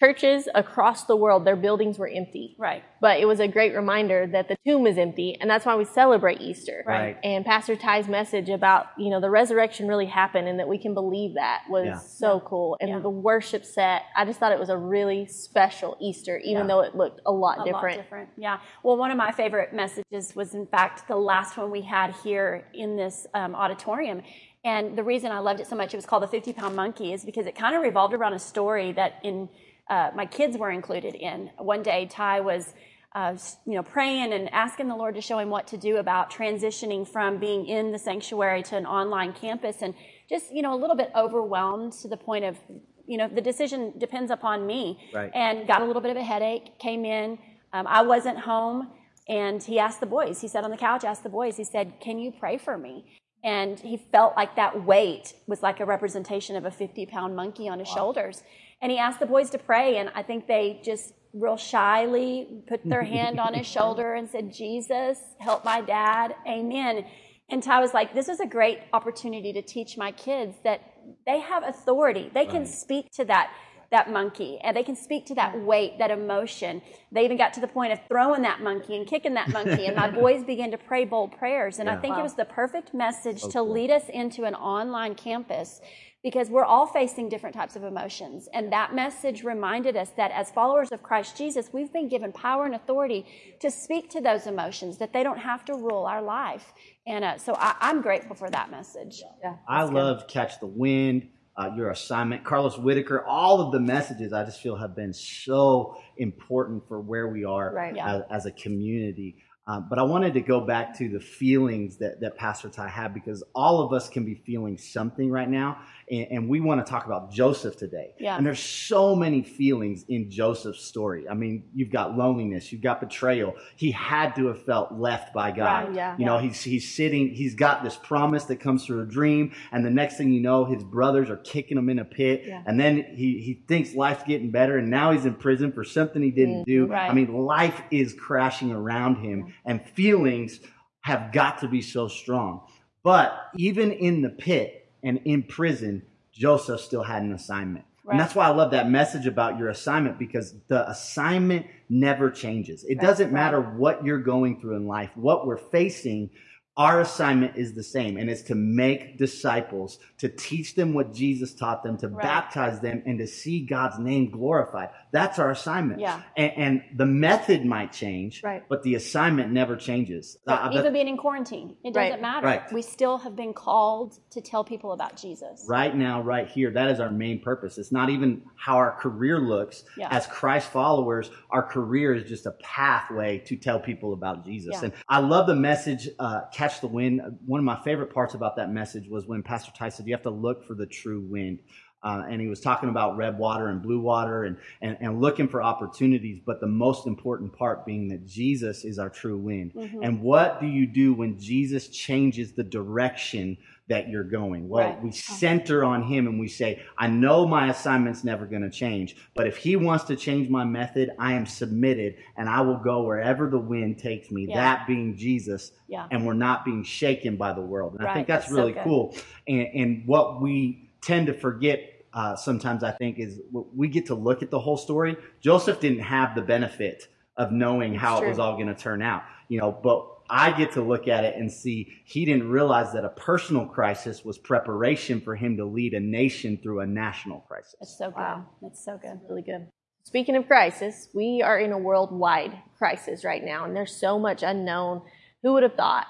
churches 0.00 0.48
across 0.54 1.04
the 1.04 1.14
world, 1.14 1.44
their 1.44 1.56
buildings 1.56 1.98
were 1.98 2.08
empty. 2.08 2.56
Right. 2.58 2.82
But 3.00 3.20
it 3.20 3.26
was 3.26 3.38
a 3.38 3.46
great 3.46 3.74
reminder 3.74 4.26
that 4.26 4.48
the 4.48 4.56
tomb 4.66 4.86
is 4.86 4.96
empty, 4.96 5.36
and 5.40 5.48
that's 5.48 5.66
why 5.66 5.76
we 5.76 5.84
celebrate 5.84 6.40
Easter. 6.40 6.82
Right. 6.86 7.18
And 7.22 7.44
Pastor 7.44 7.76
Ty's 7.76 8.08
message 8.08 8.48
about, 8.48 8.86
you 8.98 9.10
know, 9.10 9.20
the 9.20 9.30
resurrection 9.30 9.88
really 9.88 10.06
happened 10.06 10.48
and 10.48 10.58
that 10.58 10.68
we 10.68 10.78
can 10.78 10.94
believe 10.94 11.34
that 11.34 11.62
was 11.68 11.86
yeah. 11.86 11.98
so 11.98 12.40
cool. 12.40 12.76
And 12.80 12.90
yeah. 12.90 12.98
the 12.98 13.10
worship 13.10 13.64
set, 13.64 14.02
I 14.16 14.24
just 14.24 14.40
thought 14.40 14.52
it 14.52 14.58
was 14.58 14.70
a 14.70 14.76
really 14.76 15.26
special 15.26 15.96
Easter, 16.00 16.38
even 16.38 16.66
though 16.66 16.80
it 16.80 16.96
looked 16.96 17.20
a 17.26 17.32
lot 17.32 17.60
a 17.60 17.64
different. 17.64 17.98
Lot 17.98 18.04
different. 18.04 18.28
Yeah. 18.36 18.58
Well, 18.82 18.96
one 18.96 19.10
of 19.10 19.16
my 19.16 19.32
favorite 19.32 19.74
messages 19.74 20.34
was, 20.34 20.54
in 20.54 20.66
fact, 20.66 21.08
the 21.08 21.16
last 21.16 21.56
one 21.56 21.70
we 21.70 21.82
had 21.82 22.14
here 22.22 22.66
in 22.72 22.96
this 22.96 23.26
um, 23.34 23.54
auditorium. 23.54 24.22
And 24.62 24.96
the 24.96 25.02
reason 25.02 25.32
I 25.32 25.38
loved 25.38 25.60
it 25.60 25.66
so 25.66 25.76
much, 25.76 25.94
it 25.94 25.96
was 25.96 26.04
called 26.04 26.22
the 26.22 26.28
50 26.28 26.52
pound 26.52 26.76
monkey, 26.76 27.14
is 27.14 27.24
because 27.24 27.46
it 27.46 27.54
kind 27.54 27.74
of 27.74 27.82
revolved 27.82 28.12
around 28.12 28.34
a 28.34 28.38
story 28.38 28.92
that 28.92 29.14
in 29.22 29.48
uh, 29.90 30.10
my 30.14 30.24
kids 30.24 30.56
were 30.56 30.70
included 30.70 31.16
in. 31.16 31.50
One 31.58 31.82
day, 31.82 32.06
Ty 32.06 32.40
was, 32.40 32.72
uh, 33.12 33.36
you 33.66 33.74
know, 33.74 33.82
praying 33.82 34.32
and 34.32 34.48
asking 34.54 34.86
the 34.86 34.94
Lord 34.94 35.16
to 35.16 35.20
show 35.20 35.38
him 35.40 35.50
what 35.50 35.66
to 35.68 35.76
do 35.76 35.96
about 35.96 36.30
transitioning 36.30 37.06
from 37.06 37.38
being 37.38 37.66
in 37.66 37.90
the 37.90 37.98
sanctuary 37.98 38.62
to 38.62 38.76
an 38.76 38.86
online 38.86 39.32
campus, 39.32 39.82
and 39.82 39.94
just, 40.28 40.54
you 40.54 40.62
know, 40.62 40.72
a 40.72 40.80
little 40.80 40.96
bit 40.96 41.10
overwhelmed 41.16 41.92
to 41.94 42.08
the 42.08 42.16
point 42.16 42.44
of, 42.44 42.56
you 43.04 43.18
know, 43.18 43.28
the 43.28 43.40
decision 43.40 43.92
depends 43.98 44.30
upon 44.30 44.64
me. 44.64 44.98
Right. 45.12 45.30
And 45.34 45.66
got 45.66 45.82
a 45.82 45.84
little 45.84 46.02
bit 46.02 46.12
of 46.12 46.16
a 46.16 46.22
headache. 46.22 46.78
Came 46.78 47.04
in. 47.04 47.36
Um, 47.72 47.86
I 47.88 48.02
wasn't 48.02 48.38
home, 48.38 48.92
and 49.28 49.60
he 49.60 49.80
asked 49.80 49.98
the 49.98 50.06
boys. 50.06 50.40
He 50.40 50.46
sat 50.46 50.62
on 50.62 50.70
the 50.70 50.76
couch, 50.76 51.02
asked 51.02 51.24
the 51.24 51.28
boys. 51.28 51.56
He 51.56 51.64
said, 51.64 51.94
"Can 52.00 52.18
you 52.20 52.30
pray 52.30 52.58
for 52.58 52.78
me?" 52.78 53.04
And 53.42 53.78
he 53.80 53.96
felt 53.96 54.36
like 54.36 54.56
that 54.56 54.84
weight 54.84 55.34
was 55.46 55.62
like 55.62 55.80
a 55.80 55.86
representation 55.86 56.56
of 56.56 56.64
a 56.64 56.70
50 56.70 57.06
pound 57.06 57.34
monkey 57.34 57.68
on 57.68 57.78
his 57.78 57.88
wow. 57.88 57.94
shoulders. 57.94 58.42
And 58.82 58.90
he 58.90 58.98
asked 58.98 59.20
the 59.20 59.26
boys 59.26 59.50
to 59.50 59.58
pray, 59.58 59.98
and 59.98 60.10
I 60.14 60.22
think 60.22 60.46
they 60.46 60.80
just 60.84 61.12
real 61.32 61.56
shyly 61.56 62.62
put 62.66 62.80
their 62.84 63.02
hand 63.16 63.38
on 63.38 63.54
his 63.54 63.66
shoulder 63.66 64.14
and 64.14 64.28
said, 64.28 64.52
Jesus, 64.52 65.18
help 65.38 65.64
my 65.64 65.80
dad. 65.80 66.34
Amen. 66.48 67.04
And 67.50 67.62
Ty 67.62 67.80
was 67.80 67.92
like, 67.92 68.14
This 68.14 68.28
is 68.28 68.40
a 68.40 68.46
great 68.46 68.78
opportunity 68.92 69.52
to 69.52 69.62
teach 69.62 69.96
my 69.96 70.12
kids 70.12 70.56
that 70.64 70.80
they 71.26 71.40
have 71.40 71.64
authority. 71.64 72.30
They 72.32 72.46
can 72.46 72.64
speak 72.64 73.10
to 73.12 73.24
that 73.26 73.50
that 73.90 74.08
monkey 74.08 74.58
and 74.62 74.76
they 74.76 74.84
can 74.84 74.94
speak 74.94 75.26
to 75.26 75.34
that 75.34 75.58
weight, 75.60 75.98
that 75.98 76.12
emotion. 76.12 76.80
They 77.10 77.24
even 77.24 77.36
got 77.36 77.52
to 77.54 77.60
the 77.60 77.66
point 77.66 77.92
of 77.92 77.98
throwing 78.08 78.42
that 78.42 78.62
monkey 78.62 78.96
and 78.96 79.06
kicking 79.06 79.34
that 79.34 79.48
monkey. 79.48 79.86
and 79.86 79.96
my 79.96 80.08
boys 80.22 80.44
began 80.44 80.70
to 80.70 80.78
pray 80.78 81.04
bold 81.04 81.36
prayers. 81.36 81.80
And 81.80 81.88
yeah. 81.88 81.96
I 81.96 82.00
think 82.00 82.14
wow. 82.14 82.20
it 82.20 82.22
was 82.22 82.34
the 82.34 82.44
perfect 82.44 82.94
message 82.94 83.42
to 83.48 83.62
lead 83.62 83.90
us 83.90 84.04
into 84.08 84.44
an 84.44 84.54
online 84.54 85.16
campus 85.16 85.80
because 86.22 86.50
we're 86.50 86.64
all 86.64 86.86
facing 86.86 87.28
different 87.28 87.54
types 87.54 87.76
of 87.76 87.84
emotions. 87.84 88.48
And 88.52 88.72
that 88.72 88.94
message 88.94 89.42
reminded 89.42 89.96
us 89.96 90.10
that 90.16 90.30
as 90.32 90.50
followers 90.50 90.92
of 90.92 91.02
Christ 91.02 91.36
Jesus, 91.36 91.70
we've 91.72 91.92
been 91.92 92.08
given 92.08 92.32
power 92.32 92.66
and 92.66 92.74
authority 92.74 93.24
to 93.60 93.70
speak 93.70 94.10
to 94.10 94.20
those 94.20 94.46
emotions, 94.46 94.98
that 94.98 95.12
they 95.12 95.22
don't 95.22 95.38
have 95.38 95.64
to 95.66 95.74
rule 95.74 96.04
our 96.04 96.22
life. 96.22 96.72
And 97.06 97.24
uh, 97.24 97.38
so 97.38 97.54
I, 97.54 97.76
am 97.80 98.02
grateful 98.02 98.36
for 98.36 98.50
that 98.50 98.70
message. 98.70 99.22
Yeah, 99.42 99.56
I 99.66 99.84
good. 99.84 99.94
love 99.94 100.28
Catch 100.28 100.60
the 100.60 100.66
Wind. 100.66 101.28
Uh, 101.56 101.68
your 101.76 101.90
assignment, 101.90 102.42
Carlos 102.42 102.78
Whittaker, 102.78 103.26
all 103.26 103.60
of 103.60 103.72
the 103.72 103.80
messages 103.80 104.32
I 104.32 104.44
just 104.44 104.62
feel 104.62 104.76
have 104.76 104.96
been 104.96 105.12
so 105.12 106.00
important 106.16 106.86
for 106.88 107.00
where 107.00 107.28
we 107.28 107.44
are 107.44 107.74
right, 107.74 107.94
yeah. 107.94 108.16
as, 108.16 108.22
as 108.30 108.46
a 108.46 108.52
community. 108.52 109.36
Um, 109.70 109.86
but 109.88 109.98
I 109.98 110.02
wanted 110.02 110.34
to 110.34 110.40
go 110.40 110.60
back 110.60 110.96
to 110.98 111.08
the 111.08 111.20
feelings 111.20 111.98
that, 111.98 112.20
that 112.20 112.36
Pastor 112.36 112.68
Ty 112.68 112.88
had 112.88 113.14
because 113.14 113.44
all 113.54 113.82
of 113.82 113.92
us 113.92 114.08
can 114.08 114.24
be 114.24 114.34
feeling 114.34 114.76
something 114.78 115.30
right 115.30 115.48
now 115.48 115.82
and, 116.10 116.26
and, 116.30 116.48
we 116.48 116.60
want 116.60 116.84
to 116.84 116.90
talk 116.90 117.06
about 117.06 117.30
Joseph 117.30 117.76
today. 117.76 118.14
Yeah. 118.18 118.36
And 118.36 118.44
there's 118.44 118.60
so 118.60 119.14
many 119.14 119.42
feelings 119.42 120.04
in 120.08 120.30
Joseph's 120.30 120.84
story. 120.84 121.28
I 121.28 121.34
mean, 121.34 121.64
you've 121.74 121.90
got 121.90 122.16
loneliness, 122.16 122.72
you've 122.72 122.82
got 122.82 123.00
betrayal. 123.00 123.54
He 123.76 123.92
had 123.92 124.34
to 124.36 124.48
have 124.48 124.64
felt 124.64 124.92
left 124.92 125.32
by 125.32 125.52
God. 125.52 125.88
Right, 125.88 125.94
yeah, 125.94 126.12
you 126.16 126.24
yeah. 126.24 126.26
know, 126.26 126.38
he's 126.38 126.62
he's 126.62 126.92
sitting, 126.92 127.30
he's 127.30 127.54
got 127.54 127.84
this 127.84 127.96
promise 127.96 128.44
that 128.44 128.56
comes 128.56 128.84
through 128.84 129.02
a 129.02 129.06
dream, 129.06 129.52
and 129.72 129.84
the 129.84 129.90
next 129.90 130.16
thing 130.16 130.32
you 130.32 130.40
know, 130.40 130.64
his 130.64 130.82
brothers 130.82 131.30
are 131.30 131.36
kicking 131.38 131.78
him 131.78 131.88
in 131.88 131.98
a 131.98 132.04
pit, 132.04 132.42
yeah. 132.46 132.62
and 132.66 132.78
then 132.80 132.96
he 133.14 133.40
he 133.40 133.62
thinks 133.68 133.94
life's 133.94 134.24
getting 134.24 134.50
better, 134.50 134.78
and 134.78 134.90
now 134.90 135.12
he's 135.12 135.26
in 135.26 135.34
prison 135.34 135.72
for 135.72 135.84
something 135.84 136.22
he 136.22 136.30
didn't 136.30 136.62
mm, 136.62 136.66
do. 136.66 136.86
Right. 136.86 137.10
I 137.10 137.14
mean, 137.14 137.32
life 137.32 137.80
is 137.90 138.14
crashing 138.14 138.72
around 138.72 139.16
him, 139.16 139.54
and 139.64 139.84
feelings 139.90 140.60
have 141.02 141.32
got 141.32 141.58
to 141.60 141.68
be 141.68 141.82
so 141.82 142.08
strong. 142.08 142.62
But 143.02 143.34
even 143.56 143.92
in 143.92 144.22
the 144.22 144.28
pit, 144.28 144.79
and 145.02 145.20
in 145.24 145.42
prison, 145.42 146.02
Joseph 146.32 146.80
still 146.80 147.02
had 147.02 147.22
an 147.22 147.32
assignment. 147.32 147.84
Right. 148.04 148.14
And 148.14 148.20
that's 148.20 148.34
why 148.34 148.46
I 148.46 148.50
love 148.50 148.70
that 148.72 148.88
message 148.88 149.26
about 149.26 149.58
your 149.58 149.68
assignment 149.68 150.18
because 150.18 150.54
the 150.68 150.88
assignment 150.88 151.66
never 151.88 152.30
changes. 152.30 152.84
It 152.84 152.98
right. 152.98 153.06
doesn't 153.06 153.32
matter 153.32 153.60
what 153.60 154.04
you're 154.04 154.18
going 154.18 154.60
through 154.60 154.76
in 154.76 154.86
life, 154.86 155.10
what 155.14 155.46
we're 155.46 155.58
facing, 155.58 156.30
our 156.76 157.00
assignment 157.00 157.56
is 157.56 157.74
the 157.74 157.82
same, 157.82 158.16
and 158.16 158.30
it's 158.30 158.42
to 158.42 158.54
make 158.54 159.18
disciples, 159.18 159.98
to 160.18 160.28
teach 160.28 160.76
them 160.76 160.94
what 160.94 161.12
Jesus 161.12 161.52
taught 161.52 161.82
them, 161.82 161.98
to 161.98 162.08
right. 162.08 162.22
baptize 162.22 162.80
them, 162.80 163.02
and 163.04 163.18
to 163.18 163.26
see 163.26 163.66
God's 163.66 163.98
name 163.98 164.30
glorified. 164.30 164.88
That's 165.12 165.38
our 165.38 165.50
assignment. 165.50 166.00
Yeah. 166.00 166.22
And, 166.36 166.52
and 166.56 166.82
the 166.94 167.06
method 167.06 167.64
might 167.64 167.92
change, 167.92 168.42
right. 168.42 168.62
but 168.68 168.82
the 168.82 168.94
assignment 168.94 169.50
never 169.50 169.76
changes. 169.76 170.36
Uh, 170.46 170.70
even 170.72 170.92
being 170.92 171.08
in 171.08 171.16
quarantine, 171.16 171.76
it 171.84 171.94
doesn't 171.94 172.12
right. 172.12 172.20
matter. 172.20 172.46
Right. 172.46 172.72
We 172.72 172.82
still 172.82 173.18
have 173.18 173.36
been 173.36 173.52
called 173.52 174.18
to 174.30 174.40
tell 174.40 174.64
people 174.64 174.92
about 174.92 175.16
Jesus. 175.16 175.64
Right 175.68 175.94
now, 175.94 176.22
right 176.22 176.48
here, 176.48 176.70
that 176.70 176.90
is 176.90 177.00
our 177.00 177.10
main 177.10 177.40
purpose. 177.40 177.78
It's 177.78 177.92
not 177.92 178.10
even 178.10 178.42
how 178.56 178.76
our 178.76 178.92
career 178.92 179.40
looks. 179.40 179.84
Yeah. 179.96 180.08
As 180.10 180.26
Christ 180.26 180.70
followers, 180.70 181.30
our 181.50 181.62
career 181.62 182.14
is 182.14 182.28
just 182.28 182.46
a 182.46 182.52
pathway 182.52 183.38
to 183.46 183.56
tell 183.56 183.80
people 183.80 184.12
about 184.12 184.44
Jesus. 184.44 184.74
Yeah. 184.74 184.84
And 184.84 184.92
I 185.08 185.18
love 185.18 185.46
the 185.46 185.56
message. 185.56 186.08
Uh, 186.18 186.42
catch 186.52 186.80
the 186.80 186.88
wind. 186.88 187.20
One 187.46 187.58
of 187.58 187.64
my 187.64 187.80
favorite 187.82 188.12
parts 188.14 188.34
about 188.34 188.56
that 188.56 188.70
message 188.70 189.08
was 189.08 189.26
when 189.26 189.42
Pastor 189.42 189.72
Ty 189.76 189.90
said, 189.90 190.06
You 190.06 190.14
have 190.14 190.22
to 190.22 190.30
look 190.30 190.66
for 190.66 190.74
the 190.74 190.86
true 190.86 191.20
wind. 191.20 191.60
Uh, 192.02 192.22
and 192.28 192.40
he 192.40 192.48
was 192.48 192.60
talking 192.60 192.88
about 192.88 193.16
red 193.16 193.38
water 193.38 193.68
and 193.68 193.82
blue 193.82 194.00
water 194.00 194.44
and, 194.44 194.56
and, 194.80 194.96
and, 195.00 195.20
looking 195.20 195.46
for 195.46 195.62
opportunities, 195.62 196.40
but 196.46 196.58
the 196.58 196.66
most 196.66 197.06
important 197.06 197.52
part 197.52 197.84
being 197.84 198.08
that 198.08 198.26
Jesus 198.26 198.84
is 198.84 198.98
our 198.98 199.10
true 199.10 199.36
wind. 199.36 199.72
Mm-hmm. 199.74 200.02
And 200.02 200.22
what 200.22 200.60
do 200.60 200.66
you 200.66 200.86
do 200.86 201.12
when 201.12 201.38
Jesus 201.38 201.88
changes 201.88 202.52
the 202.52 202.62
direction 202.62 203.58
that 203.88 204.08
you're 204.08 204.24
going? 204.24 204.66
Well, 204.66 204.88
right. 204.88 205.02
we 205.02 205.12
center 205.12 205.84
on 205.84 206.02
him 206.02 206.26
and 206.26 206.40
we 206.40 206.48
say, 206.48 206.82
I 206.96 207.06
know 207.06 207.46
my 207.46 207.68
assignment's 207.68 208.24
never 208.24 208.46
going 208.46 208.62
to 208.62 208.70
change, 208.70 209.16
but 209.34 209.46
if 209.46 209.58
he 209.58 209.76
wants 209.76 210.04
to 210.04 210.16
change 210.16 210.48
my 210.48 210.64
method, 210.64 211.10
I 211.18 211.34
am 211.34 211.44
submitted 211.44 212.16
and 212.38 212.48
I 212.48 212.62
will 212.62 212.78
go 212.78 213.02
wherever 213.02 213.50
the 213.50 213.58
wind 213.58 213.98
takes 213.98 214.30
me, 214.30 214.46
yeah. 214.48 214.54
that 214.54 214.86
being 214.86 215.18
Jesus. 215.18 215.72
Yeah. 215.86 216.06
And 216.10 216.24
we're 216.24 216.32
not 216.32 216.64
being 216.64 216.82
shaken 216.82 217.36
by 217.36 217.52
the 217.52 217.60
world. 217.60 217.92
And 217.94 218.04
right. 218.04 218.12
I 218.12 218.14
think 218.14 218.26
that's, 218.26 218.46
that's 218.46 218.54
really 218.54 218.72
so 218.72 218.84
cool. 218.84 219.16
And, 219.46 219.68
and 219.74 220.06
what 220.06 220.40
we, 220.40 220.86
tend 221.00 221.26
to 221.26 221.34
forget 221.34 221.89
uh, 222.12 222.36
sometimes 222.36 222.82
I 222.82 222.92
think 222.92 223.18
is 223.18 223.40
we 223.52 223.88
get 223.88 224.06
to 224.06 224.14
look 224.14 224.42
at 224.42 224.50
the 224.50 224.58
whole 224.58 224.76
story. 224.76 225.16
Joseph 225.40 225.80
didn't 225.80 226.00
have 226.00 226.34
the 226.34 226.42
benefit 226.42 227.08
of 227.36 227.52
knowing 227.52 227.94
how 227.94 228.22
it 228.22 228.28
was 228.28 228.38
all 228.38 228.54
going 228.54 228.66
to 228.66 228.74
turn 228.74 229.00
out, 229.02 229.22
you 229.48 229.60
know, 229.60 229.72
but 229.72 230.06
I 230.28 230.52
get 230.52 230.72
to 230.72 230.82
look 230.82 231.08
at 231.08 231.24
it 231.24 231.36
and 231.36 231.50
see 231.50 231.92
he 232.04 232.24
didn't 232.24 232.48
realize 232.48 232.92
that 232.92 233.04
a 233.04 233.08
personal 233.08 233.66
crisis 233.66 234.24
was 234.24 234.38
preparation 234.38 235.20
for 235.20 235.34
him 235.34 235.56
to 235.56 235.64
lead 235.64 235.94
a 235.94 236.00
nation 236.00 236.58
through 236.62 236.80
a 236.80 236.86
national 236.86 237.40
crisis. 237.40 237.74
That's 237.80 237.98
so 237.98 238.10
good. 238.10 238.16
Wow. 238.16 238.46
That's 238.62 238.84
so 238.84 238.96
good. 238.96 239.20
Really 239.28 239.42
good. 239.42 239.66
Speaking 240.04 240.36
of 240.36 240.46
crisis, 240.46 241.08
we 241.14 241.42
are 241.42 241.58
in 241.58 241.72
a 241.72 241.78
worldwide 241.78 242.56
crisis 242.78 243.24
right 243.24 243.44
now, 243.44 243.64
and 243.64 243.76
there's 243.76 243.94
so 243.94 244.18
much 244.18 244.42
unknown. 244.42 245.02
Who 245.42 245.54
would 245.54 245.62
have 245.62 245.74
thought 245.74 246.06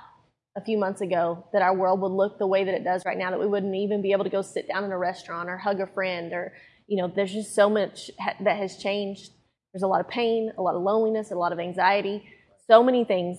a 0.57 0.65
few 0.65 0.79
months 0.79 1.01
ago 1.01 1.47
that 1.53 1.63
our 1.63 1.75
world 1.75 2.01
would 2.01 2.13
look 2.13 2.39
the 2.39 2.47
way 2.47 2.65
that 2.65 2.75
it 2.75 2.85
does 2.85 3.05
right 3.05 3.17
now, 3.17 3.31
that 3.31 3.41
we 3.41 3.47
wouldn't 3.47 3.75
even 3.75 4.03
be 4.03 4.13
able 4.13 4.25
to 4.25 4.31
go 4.31 4.43
sit 4.43 4.67
down 4.67 4.85
in 4.85 4.93
a 4.93 4.99
restaurant 4.99 5.49
or 5.49 5.57
hug 5.57 5.81
a 5.81 5.87
friend 5.87 6.33
or, 6.33 6.53
you 6.89 7.01
know, 7.01 7.13
there's 7.15 7.33
just 7.33 7.55
so 7.55 7.71
much 7.71 8.11
that 8.41 8.57
has 8.57 8.77
changed. 8.77 9.31
There's 9.73 9.85
a 9.85 9.87
lot 9.87 10.01
of 10.01 10.09
pain, 10.09 10.51
a 10.59 10.63
lot 10.63 10.75
of 10.75 10.83
loneliness, 10.83 11.31
a 11.31 11.37
lot 11.37 11.53
of 11.53 11.61
anxiety, 11.61 12.25
so 12.67 12.83
many 12.83 13.05
things. 13.05 13.39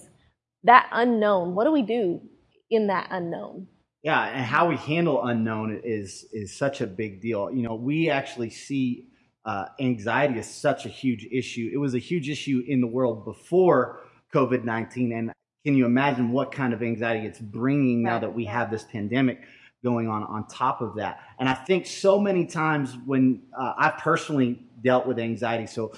That 0.63 0.87
unknown, 0.91 1.55
what 1.55 1.65
do 1.65 1.71
we 1.71 1.81
do 1.81 2.21
in 2.69 2.87
that 2.87 3.07
unknown? 3.11 3.67
Yeah, 4.03 4.23
and 4.23 4.45
how 4.45 4.69
we 4.69 4.77
handle 4.77 5.25
unknown 5.25 5.81
is 5.83 6.25
is 6.31 6.57
such 6.57 6.81
a 6.81 6.87
big 6.87 7.21
deal. 7.21 7.51
You 7.51 7.63
know, 7.63 7.75
we 7.75 8.09
actually 8.09 8.49
see 8.49 9.09
uh, 9.43 9.65
anxiety 9.79 10.39
as 10.39 10.51
such 10.51 10.85
a 10.85 10.89
huge 10.89 11.27
issue. 11.31 11.69
It 11.73 11.77
was 11.77 11.93
a 11.93 11.99
huge 11.99 12.29
issue 12.29 12.63
in 12.67 12.79
the 12.81 12.87
world 12.87 13.25
before 13.25 14.01
COVID 14.33 14.63
nineteen, 14.63 15.11
and 15.11 15.31
can 15.63 15.75
you 15.75 15.85
imagine 15.85 16.31
what 16.31 16.51
kind 16.51 16.73
of 16.73 16.81
anxiety 16.81 17.25
it's 17.25 17.39
bringing 17.39 18.03
now 18.03 18.19
that 18.19 18.33
we 18.33 18.45
have 18.45 18.71
this 18.71 18.83
pandemic 18.83 19.41
going 19.83 20.07
on 20.07 20.23
on 20.23 20.47
top 20.47 20.81
of 20.81 20.95
that? 20.95 21.19
And 21.39 21.47
I 21.47 21.53
think 21.53 21.85
so 21.85 22.19
many 22.19 22.45
times 22.45 22.97
when 23.05 23.43
uh, 23.57 23.73
I've 23.77 23.97
personally 23.97 24.63
dealt 24.83 25.05
with 25.05 25.19
anxiety, 25.19 25.67
so 25.67 25.93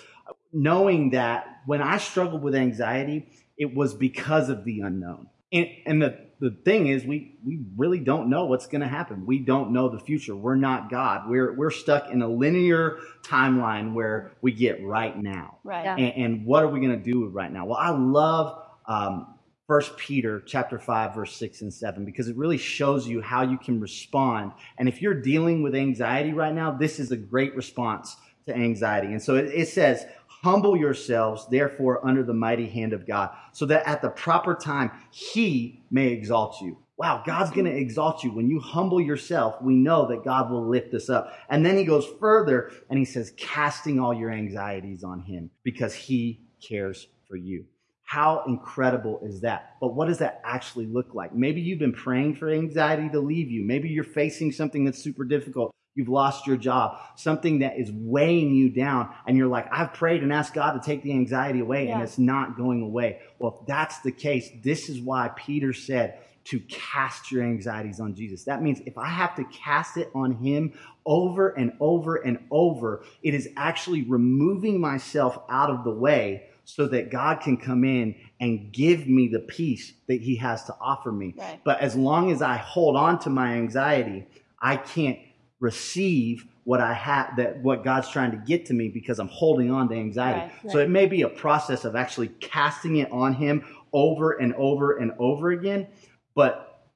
knowing 0.51 1.11
that 1.11 1.61
when 1.65 1.81
I 1.81 1.97
struggled 1.97 2.43
with 2.43 2.55
anxiety, 2.55 3.29
it 3.57 3.73
was 3.73 3.93
because 3.93 4.49
of 4.49 4.63
the 4.65 4.81
unknown. 4.81 5.27
And, 5.51 5.67
and 5.85 6.01
the, 6.01 6.19
the 6.39 6.51
thing 6.65 6.87
is, 6.87 7.05
we, 7.05 7.37
we 7.45 7.59
really 7.77 7.99
don't 7.99 8.29
know 8.29 8.45
what's 8.45 8.67
going 8.67 8.81
to 8.81 8.87
happen. 8.87 9.25
We 9.25 9.39
don't 9.39 9.71
know 9.71 9.87
the 9.89 9.99
future. 9.99 10.35
We're 10.35 10.55
not 10.55 10.89
God. 10.89 11.29
We're, 11.29 11.53
we're 11.53 11.71
stuck 11.71 12.09
in 12.09 12.21
a 12.21 12.27
linear 12.27 12.97
timeline 13.21 13.93
where 13.93 14.33
we 14.41 14.51
get 14.51 14.83
right 14.83 15.17
now. 15.17 15.59
Right. 15.63 15.85
Yeah. 15.85 15.95
And, 15.95 16.23
and 16.23 16.45
what 16.45 16.63
are 16.63 16.67
we 16.67 16.79
going 16.79 17.01
to 17.01 17.11
do 17.11 17.27
right 17.27 17.51
now? 17.51 17.65
Well, 17.65 17.77
I 17.77 17.91
love 17.91 18.63
um, 18.87 19.35
First 19.67 19.95
Peter 19.95 20.41
chapter 20.45 20.77
5 20.77 21.15
verse 21.15 21.35
6 21.37 21.61
and 21.61 21.73
7 21.73 22.03
because 22.03 22.27
it 22.27 22.35
really 22.35 22.57
shows 22.57 23.07
you 23.07 23.21
how 23.21 23.43
you 23.43 23.57
can 23.57 23.79
respond. 23.79 24.51
And 24.77 24.89
if 24.89 25.01
you're 25.01 25.13
dealing 25.13 25.63
with 25.63 25.73
anxiety 25.73 26.33
right 26.33 26.53
now, 26.53 26.71
this 26.71 26.99
is 26.99 27.11
a 27.11 27.17
great 27.17 27.55
response 27.55 28.17
to 28.45 28.53
anxiety. 28.53 29.07
And 29.07 29.21
so 29.21 29.35
it, 29.35 29.45
it 29.53 29.69
says, 29.69 30.05
humble 30.27 30.75
yourselves 30.75 31.47
therefore 31.49 32.05
under 32.05 32.23
the 32.23 32.33
mighty 32.33 32.67
hand 32.67 32.91
of 32.91 33.07
God 33.07 33.29
so 33.53 33.65
that 33.67 33.87
at 33.87 34.01
the 34.01 34.09
proper 34.09 34.53
time 34.53 34.91
he 35.11 35.81
may 35.89 36.07
exalt 36.07 36.59
you. 36.59 36.77
Wow, 36.97 37.23
God's 37.25 37.51
going 37.51 37.65
to 37.65 37.75
exalt 37.75 38.23
you. 38.23 38.31
When 38.31 38.49
you 38.49 38.59
humble 38.59 38.99
yourself, 38.99 39.61
we 39.61 39.75
know 39.75 40.07
that 40.09 40.25
God 40.25 40.51
will 40.51 40.67
lift 40.67 40.93
us 40.93 41.09
up. 41.09 41.33
And 41.49 41.65
then 41.65 41.77
he 41.77 41.85
goes 41.85 42.05
further 42.19 42.71
and 42.89 42.99
he 42.99 43.05
says, 43.05 43.33
casting 43.37 43.99
all 43.99 44.13
your 44.13 44.29
anxieties 44.29 45.03
on 45.05 45.21
him 45.21 45.49
because 45.63 45.93
he 45.93 46.41
cares 46.61 47.07
for 47.27 47.37
you. 47.37 47.65
How 48.13 48.43
incredible 48.45 49.21
is 49.23 49.41
that? 49.41 49.77
But 49.81 49.95
what 49.95 50.07
does 50.07 50.19
that 50.19 50.39
actually 50.43 50.85
look 50.85 51.15
like? 51.15 51.33
Maybe 51.33 51.61
you've 51.61 51.79
been 51.79 51.93
praying 51.93 52.35
for 52.35 52.47
anxiety 52.47 53.09
to 53.09 53.19
leave 53.19 53.49
you. 53.49 53.65
Maybe 53.65 53.89
you're 53.89 54.03
facing 54.03 54.51
something 54.51 54.85
that's 54.85 55.03
super 55.03 55.25
difficult. 55.25 55.73
You've 55.95 56.09
lost 56.09 56.45
your 56.45 56.55
job, 56.55 56.99
something 57.15 57.57
that 57.59 57.79
is 57.79 57.89
weighing 57.91 58.53
you 58.53 58.69
down, 58.69 59.11
and 59.25 59.35
you're 59.35 59.47
like, 59.47 59.65
I've 59.71 59.95
prayed 59.95 60.21
and 60.21 60.31
asked 60.31 60.53
God 60.53 60.73
to 60.73 60.79
take 60.79 61.01
the 61.01 61.11
anxiety 61.11 61.59
away, 61.59 61.87
yeah. 61.87 61.95
and 61.95 62.03
it's 62.03 62.19
not 62.19 62.55
going 62.55 62.83
away. 62.83 63.19
Well, 63.39 63.57
if 63.59 63.65
that's 63.65 63.99
the 64.01 64.11
case, 64.11 64.47
this 64.63 64.89
is 64.89 65.01
why 65.01 65.31
Peter 65.35 65.73
said, 65.73 66.19
to 66.43 66.59
cast 66.59 67.31
your 67.31 67.41
anxieties 67.41 67.99
on 67.99 68.13
Jesus. 68.13 68.43
That 68.43 68.61
means 68.61 68.79
if 68.85 68.95
I 68.95 69.07
have 69.07 69.33
to 69.37 69.43
cast 69.45 69.97
it 69.97 70.11
on 70.13 70.33
Him 70.33 70.73
over 71.03 71.49
and 71.49 71.71
over 71.79 72.17
and 72.17 72.37
over, 72.51 73.05
it 73.23 73.33
is 73.33 73.49
actually 73.57 74.03
removing 74.03 74.79
myself 74.79 75.39
out 75.49 75.71
of 75.71 75.83
the 75.83 75.89
way 75.89 76.49
so 76.65 76.87
that 76.87 77.11
God 77.11 77.41
can 77.41 77.57
come 77.57 77.83
in 77.83 78.15
and 78.39 78.71
give 78.71 79.07
me 79.07 79.27
the 79.27 79.39
peace 79.39 79.93
that 80.07 80.21
He 80.21 80.35
has 80.37 80.63
to 80.65 80.75
offer 80.79 81.11
me. 81.11 81.35
Right. 81.37 81.59
But 81.63 81.81
as 81.81 81.95
long 81.95 82.31
as 82.31 82.41
I 82.41 82.57
hold 82.57 82.95
on 82.95 83.19
to 83.19 83.29
my 83.29 83.53
anxiety, 83.53 84.25
I 84.61 84.77
can't 84.77 85.19
receive 85.59 86.45
what 86.65 86.79
I 86.79 86.93
have 86.93 87.35
that 87.37 87.61
what 87.61 87.83
God's 87.83 88.09
trying 88.09 88.31
to 88.31 88.37
get 88.37 88.65
to 88.67 88.73
me 88.73 88.87
because 88.87 89.19
I'm 89.19 89.27
holding 89.27 89.71
on 89.71 89.89
to 89.89 89.95
anxiety. 89.95 90.39
Right, 90.39 90.51
right. 90.63 90.71
So 90.71 90.79
it 90.79 90.89
may 90.89 91.05
be 91.05 91.21
a 91.23 91.29
process 91.29 91.83
of 91.83 91.95
actually 91.95 92.29
casting 92.39 92.97
it 92.97 93.11
on 93.11 93.33
him 93.33 93.65
over 93.91 94.31
and 94.31 94.53
over 94.55 94.97
and 94.97 95.11
over 95.19 95.51
again, 95.51 95.87
but 96.35 96.89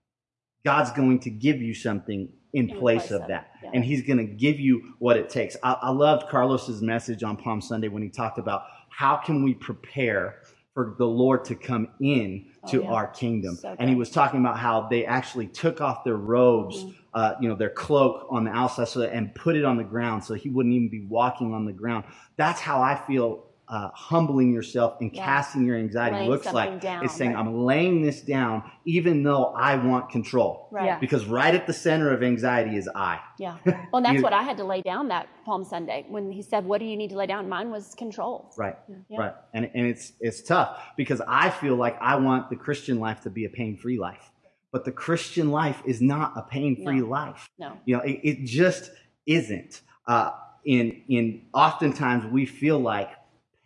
God's 0.65 0.91
going 0.91 1.19
to 1.19 1.29
give 1.29 1.61
you 1.61 1.73
something 1.73 2.29
in, 2.53 2.69
in 2.69 2.77
place, 2.77 3.07
place, 3.07 3.11
of, 3.11 3.21
of 3.21 3.27
that. 3.27 3.51
Yeah. 3.63 3.71
And 3.73 3.85
he's 3.85 4.01
going 4.01 4.17
to 4.17 4.25
give 4.25 4.59
you 4.59 4.93
what 4.99 5.17
it 5.17 5.29
takes. 5.29 5.55
I, 5.61 5.73
I 5.73 5.89
loved 5.91 6.29
Carlos's 6.29 6.81
message 6.81 7.23
on 7.23 7.37
Palm 7.37 7.61
Sunday 7.61 7.87
when 7.87 8.01
he 8.01 8.09
talked 8.09 8.39
about 8.39 8.63
how 8.97 9.15
can 9.15 9.43
we 9.43 9.53
prepare 9.53 10.39
for 10.73 10.95
the 10.97 11.05
Lord 11.05 11.45
to 11.45 11.53
come 11.55 11.87
in 11.99 12.47
oh, 12.63 12.71
to 12.71 12.81
yeah. 12.81 12.89
our 12.89 13.05
kingdom. 13.05 13.55
So 13.55 13.75
and 13.77 13.87
he 13.87 13.95
was 13.95 14.09
talking 14.09 14.39
about 14.39 14.57
how 14.57 14.87
they 14.89 15.05
actually 15.05 15.45
took 15.45 15.81
off 15.81 16.03
their 16.03 16.15
robes, 16.15 16.77
mm-hmm. 16.77 16.91
uh, 17.13 17.33
you 17.39 17.47
know, 17.47 17.53
their 17.53 17.69
cloak 17.69 18.25
on 18.31 18.45
the 18.45 18.49
outside 18.49 18.87
so 18.87 19.01
that, 19.01 19.13
and 19.13 19.35
put 19.35 19.55
it 19.55 19.63
on 19.63 19.77
the 19.77 19.83
ground 19.83 20.23
so 20.23 20.33
he 20.33 20.49
wouldn't 20.49 20.73
even 20.73 20.89
be 20.89 21.05
walking 21.05 21.53
on 21.53 21.65
the 21.65 21.73
ground. 21.73 22.05
That's 22.37 22.59
how 22.59 22.81
I 22.81 22.95
feel 22.95 23.46
uh, 23.69 23.89
humbling 23.93 24.53
yourself 24.53 24.95
and 25.01 25.13
yeah. 25.13 25.25
casting 25.25 25.65
your 25.65 25.77
anxiety 25.77 26.15
laying 26.15 26.29
looks 26.29 26.45
like. 26.45 26.79
Down, 26.79 27.03
it's 27.03 27.15
saying, 27.15 27.33
right. 27.33 27.39
I'm 27.39 27.65
laying 27.65 28.01
this 28.01 28.21
down 28.21 28.63
even 28.85 29.23
though 29.23 29.47
I 29.47 29.75
want 29.75 30.09
control. 30.09 30.69
Right. 30.71 30.85
Yeah. 30.85 30.99
Because 30.99 31.25
right 31.25 31.53
at 31.53 31.67
the 31.67 31.73
center 31.73 32.13
of 32.13 32.23
anxiety 32.23 32.77
is 32.77 32.89
I. 32.93 33.19
Yeah. 33.37 33.57
Well, 33.91 34.01
that's 34.01 34.21
what 34.21 34.33
I 34.33 34.43
had 34.43 34.57
to 34.57 34.63
lay 34.63 34.81
down 34.81 35.07
that 35.09 35.27
Palm 35.45 35.63
Sunday 35.63 36.05
when 36.09 36.31
he 36.31 36.41
said, 36.41 36.65
What 36.65 36.79
do 36.79 36.85
you 36.85 36.95
need 36.95 37.09
to 37.11 37.15
lay 37.15 37.25
down? 37.25 37.49
Mine 37.49 37.71
was 37.71 37.95
control. 37.95 38.53
Right. 38.57 38.75
Yeah. 39.09 39.19
Right. 39.19 39.33
And, 39.53 39.69
and 39.73 39.87
it's, 39.87 40.13
it's 40.19 40.41
tough 40.41 40.81
because 40.97 41.21
I 41.27 41.49
feel 41.49 41.75
like 41.75 41.97
I 42.01 42.15
want 42.17 42.49
the 42.49 42.55
Christian 42.55 42.99
life 42.99 43.21
to 43.21 43.29
be 43.29 43.45
a 43.45 43.49
pain 43.49 43.77
free 43.77 43.97
life. 43.97 44.31
But 44.71 44.85
the 44.85 44.91
Christian 44.91 45.51
life 45.51 45.81
is 45.85 46.01
not 46.01 46.33
a 46.35 46.43
pain 46.43 46.83
free 46.83 46.99
no. 46.99 47.07
life. 47.07 47.49
No. 47.57 47.77
You 47.85 47.97
know, 47.97 48.03
it, 48.03 48.19
it 48.23 48.45
just 48.45 48.91
isn't. 49.25 49.81
Uh, 50.05 50.31
in, 50.65 51.01
in 51.07 51.43
oftentimes 51.53 52.25
we 52.25 52.45
feel 52.45 52.77
like 52.77 53.09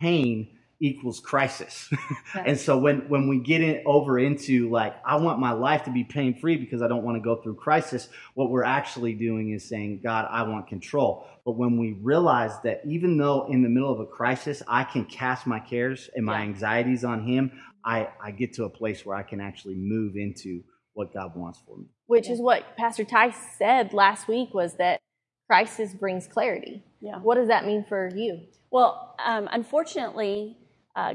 pain 0.02 0.48
equals 0.80 1.20
crisis. 1.20 1.88
and 2.34 2.58
so 2.58 2.76
when, 2.76 3.08
when 3.08 3.28
we 3.28 3.38
get 3.38 3.60
in, 3.60 3.82
over 3.86 4.18
into 4.18 4.68
like, 4.68 4.96
I 5.06 5.14
want 5.14 5.38
my 5.38 5.52
life 5.52 5.84
to 5.84 5.92
be 5.92 6.02
pain 6.02 6.34
free 6.34 6.56
because 6.56 6.82
I 6.82 6.88
don't 6.88 7.04
want 7.04 7.16
to 7.16 7.20
go 7.22 7.36
through 7.36 7.54
crisis, 7.54 8.08
what 8.34 8.50
we're 8.50 8.64
actually 8.64 9.14
doing 9.14 9.52
is 9.52 9.66
saying, 9.68 10.00
God, 10.02 10.26
I 10.28 10.42
want 10.42 10.66
control. 10.66 11.28
But 11.44 11.52
when 11.52 11.78
we 11.78 11.92
realize 12.02 12.50
that 12.64 12.82
even 12.84 13.16
though 13.16 13.46
in 13.48 13.62
the 13.62 13.68
middle 13.68 13.92
of 13.92 14.00
a 14.00 14.06
crisis, 14.06 14.60
I 14.66 14.82
can 14.82 15.04
cast 15.04 15.46
my 15.46 15.60
cares 15.60 16.10
and 16.16 16.26
my 16.26 16.38
yeah. 16.38 16.48
anxieties 16.48 17.04
on 17.04 17.24
Him, 17.24 17.52
I, 17.84 18.08
I 18.20 18.32
get 18.32 18.52
to 18.54 18.64
a 18.64 18.70
place 18.70 19.06
where 19.06 19.16
I 19.16 19.22
can 19.22 19.40
actually 19.40 19.76
move 19.76 20.16
into 20.16 20.62
what 20.94 21.14
God 21.14 21.36
wants 21.36 21.60
for 21.64 21.76
me. 21.76 21.86
Which 22.06 22.28
is 22.28 22.40
what 22.40 22.76
Pastor 22.76 23.04
Ty 23.04 23.30
said 23.56 23.92
last 23.92 24.26
week 24.26 24.52
was 24.52 24.74
that 24.78 25.00
crisis 25.48 25.94
brings 25.94 26.26
clarity. 26.26 26.82
Yeah. 27.00 27.18
What 27.18 27.36
does 27.36 27.48
that 27.48 27.66
mean 27.66 27.84
for 27.88 28.10
you? 28.14 28.40
Well, 28.72 29.14
um, 29.24 29.48
unfortunately, 29.52 30.56
uh, 30.96 31.14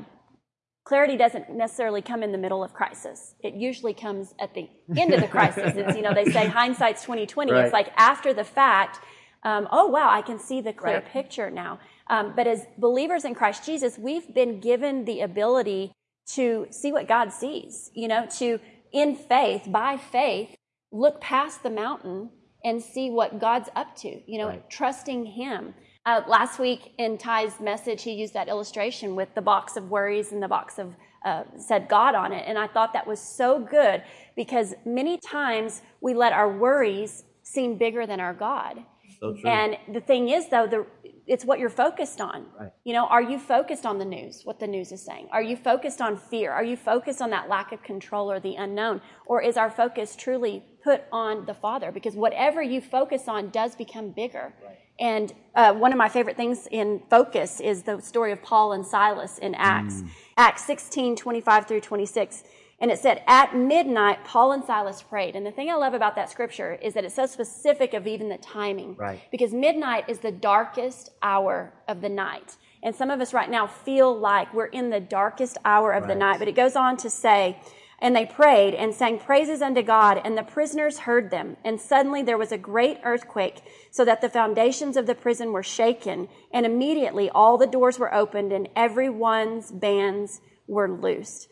clarity 0.86 1.18
doesn't 1.18 1.50
necessarily 1.50 2.02
come 2.02 2.24
in 2.24 2.32
the 2.32 2.38
middle 2.38 2.64
of 2.64 2.72
crisis. 2.74 3.34
It 3.42 3.56
usually 3.56 3.94
comes 3.94 4.34
at 4.40 4.54
the 4.54 4.70
end 4.96 5.14
of 5.14 5.22
the 5.22 5.28
crisis. 5.28 5.74
It's, 5.76 5.98
you 5.98 6.04
know, 6.04 6.14
they 6.14 6.32
say 6.32 6.48
hindsight's 6.62 7.02
2020. 7.02 7.52
Right. 7.52 7.66
It's 7.66 7.74
like 7.74 7.92
after 7.98 8.34
the 8.34 8.44
fact, 8.44 9.00
um, 9.44 9.68
oh, 9.72 9.88
wow, 9.88 10.10
I 10.10 10.22
can 10.22 10.40
see 10.40 10.62
the 10.62 10.72
clear 10.72 10.96
right. 10.96 11.06
picture 11.06 11.50
now. 11.50 11.80
Um, 12.10 12.34
but 12.36 12.48
as 12.48 12.66
believers 12.78 13.26
in 13.26 13.34
Christ 13.34 13.66
Jesus, 13.66 13.98
we've 13.98 14.34
been 14.34 14.60
given 14.60 15.06
the 15.06 15.22
ability 15.22 15.92
to 16.36 16.68
see 16.70 16.92
what 16.92 17.08
God 17.08 17.34
sees, 17.34 17.90
you 17.94 18.08
know, 18.08 18.28
to, 18.38 18.60
in 18.92 19.16
faith, 19.16 19.64
by 19.68 19.98
faith, 19.98 20.56
look 20.92 21.20
past 21.20 21.64
the 21.64 21.70
mountain 21.70 22.30
and 22.64 22.82
see 22.82 23.10
what 23.10 23.40
God's 23.40 23.70
up 23.76 23.96
to, 23.98 24.22
you 24.32 24.38
know, 24.38 24.48
right. 24.48 24.70
trusting 24.70 25.26
Him. 25.26 25.74
Uh, 26.08 26.22
last 26.26 26.58
week 26.58 26.94
in 26.98 27.18
Ty's 27.18 27.60
message, 27.60 28.02
he 28.02 28.14
used 28.14 28.34
that 28.34 28.48
illustration 28.48 29.14
with 29.14 29.28
the 29.36 29.42
box 29.42 29.76
of 29.76 29.90
worries 29.90 30.32
and 30.32 30.42
the 30.42 30.48
box 30.48 30.80
of 30.80 30.96
uh, 31.26 31.44
said 31.60 31.90
God 31.90 32.16
on 32.16 32.32
it. 32.32 32.46
And 32.48 32.58
I 32.58 32.66
thought 32.66 32.94
that 32.94 33.06
was 33.06 33.20
so 33.20 33.60
good 33.60 34.04
because 34.34 34.74
many 34.86 35.18
times 35.18 35.82
we 36.00 36.14
let 36.14 36.32
our 36.32 36.50
worries 36.50 37.26
seem 37.44 37.78
bigger 37.78 38.08
than 38.08 38.22
our 38.22 38.34
God. 38.34 38.86
So 39.20 39.36
and 39.46 39.76
the 39.92 40.00
thing 40.00 40.30
is, 40.30 40.48
though, 40.48 40.66
the, 40.66 40.86
it's 41.26 41.44
what 41.44 41.60
you're 41.60 41.70
focused 41.70 42.22
on. 42.22 42.46
Right. 42.58 42.72
You 42.86 42.94
know, 42.94 43.08
are 43.08 43.22
you 43.22 43.38
focused 43.38 43.86
on 43.86 43.98
the 43.98 44.06
news, 44.06 44.44
what 44.46 44.62
the 44.62 44.68
news 44.68 44.94
is 44.94 45.04
saying? 45.04 45.28
Are 45.34 45.44
you 45.44 45.58
focused 45.58 46.00
on 46.00 46.16
fear? 46.16 46.54
Are 46.54 46.64
you 46.64 46.78
focused 46.78 47.22
on 47.22 47.32
that 47.32 47.50
lack 47.50 47.74
of 47.74 47.84
control 47.84 48.32
or 48.32 48.40
the 48.40 48.56
unknown? 48.56 49.02
Or 49.26 49.42
is 49.42 49.58
our 49.58 49.70
focus 49.70 50.16
truly 50.16 50.64
put 50.86 51.04
on 51.12 51.46
the 51.48 51.54
Father? 51.54 51.92
Because 51.92 52.16
whatever 52.16 52.64
you 52.64 52.80
focus 52.80 53.28
on 53.28 53.50
does 53.50 53.76
become 53.76 54.12
bigger. 54.12 54.54
Right. 54.66 54.78
And 55.00 55.34
uh, 55.54 55.74
one 55.74 55.92
of 55.92 55.98
my 55.98 56.10
favorite 56.10 56.38
things 56.38 56.68
in 56.72 57.02
Focus 57.10 57.60
is 57.60 57.84
the 57.84 58.02
story 58.02 58.32
of 58.32 58.42
Paul 58.42 58.74
and 58.74 58.86
Silas 58.86 59.38
in 59.38 59.54
Acts, 59.56 60.02
mm. 60.02 60.10
Acts 60.38 60.66
16, 60.66 61.16
25 61.16 61.68
through 61.68 61.82
26. 61.82 62.44
And 62.80 62.92
it 62.92 63.00
said, 63.00 63.24
at 63.26 63.56
midnight, 63.56 64.24
Paul 64.24 64.52
and 64.52 64.64
Silas 64.64 65.02
prayed. 65.02 65.36
And 65.36 65.46
the 65.46 65.52
thing 65.52 65.70
I 65.70 65.76
love 65.76 65.96
about 65.96 66.16
that 66.16 66.30
scripture 66.30 66.74
is 66.76 66.94
that 66.94 67.04
it's 67.04 67.16
so 67.16 67.26
specific 67.26 67.94
of 67.94 68.06
even 68.06 68.30
the 68.30 68.38
timing. 68.38 68.96
Right. 68.96 69.20
Because 69.32 69.52
midnight 69.52 70.06
is 70.08 70.20
the 70.20 70.32
darkest 70.32 71.12
hour 71.24 71.74
of 71.88 72.02
the 72.02 72.10
night. 72.10 72.56
And 72.84 72.96
some 72.96 73.10
of 73.10 73.20
us 73.20 73.34
right 73.34 73.50
now 73.50 73.66
feel 73.66 74.16
like 74.16 74.54
we're 74.54 74.66
in 74.66 74.92
the 74.92 75.00
darkest 75.00 75.58
hour 75.66 75.92
of 75.92 76.04
right. 76.04 76.10
the 76.10 76.16
night. 76.16 76.38
But 76.38 76.48
it 76.48 76.56
goes 76.56 76.76
on 76.76 76.98
to 76.98 77.10
say, 77.10 77.60
and 78.00 78.16
they 78.16 78.26
prayed 78.26 78.76
and 78.76 78.94
sang 78.94 79.20
praises 79.20 79.62
unto 79.62 79.82
God, 79.82 80.22
and 80.24 80.38
the 80.38 80.44
prisoners 80.44 81.00
heard 81.00 81.32
them. 81.32 81.58
And 81.66 81.82
suddenly 81.82 82.22
there 82.22 82.38
was 82.38 82.52
a 82.52 82.58
great 82.58 83.00
earthquake, 83.04 83.62
so 83.92 84.06
that 84.06 84.22
the 84.22 84.30
foundations 84.30 84.98
of 84.98 85.08
the 85.08 85.16
prison 85.16 85.52
were 85.52 85.64
shaken. 85.64 86.28
And 86.54 86.66
immediately 86.66 87.30
all 87.30 87.58
the 87.58 87.66
doors 87.66 87.98
were 87.98 88.14
opened, 88.14 88.54
and 88.54 88.70
everyone's 88.76 89.72
bands 89.72 90.42
were 90.68 90.92
loosed. 90.92 91.48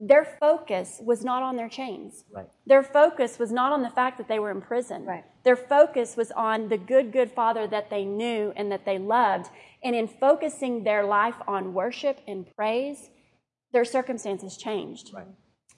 Their 0.00 0.24
focus 0.24 1.00
was 1.02 1.24
not 1.24 1.42
on 1.42 1.56
their 1.56 1.68
chains. 1.68 2.24
Right. 2.34 2.48
Their 2.66 2.82
focus 2.82 3.38
was 3.38 3.52
not 3.52 3.72
on 3.72 3.82
the 3.82 3.90
fact 3.90 4.18
that 4.18 4.28
they 4.28 4.38
were 4.38 4.50
in 4.50 4.60
prison. 4.60 5.04
Right. 5.04 5.24
Their 5.44 5.56
focus 5.56 6.16
was 6.16 6.30
on 6.32 6.68
the 6.68 6.76
good, 6.76 7.12
good 7.12 7.30
Father 7.30 7.66
that 7.68 7.90
they 7.90 8.04
knew 8.04 8.52
and 8.56 8.72
that 8.72 8.84
they 8.84 8.98
loved. 8.98 9.50
And 9.82 9.94
in 9.94 10.08
focusing 10.08 10.84
their 10.84 11.04
life 11.06 11.36
on 11.46 11.74
worship 11.74 12.20
and 12.26 12.44
praise, 12.56 13.08
their 13.74 13.84
circumstances 13.84 14.56
changed. 14.56 15.10
Right. 15.12 15.26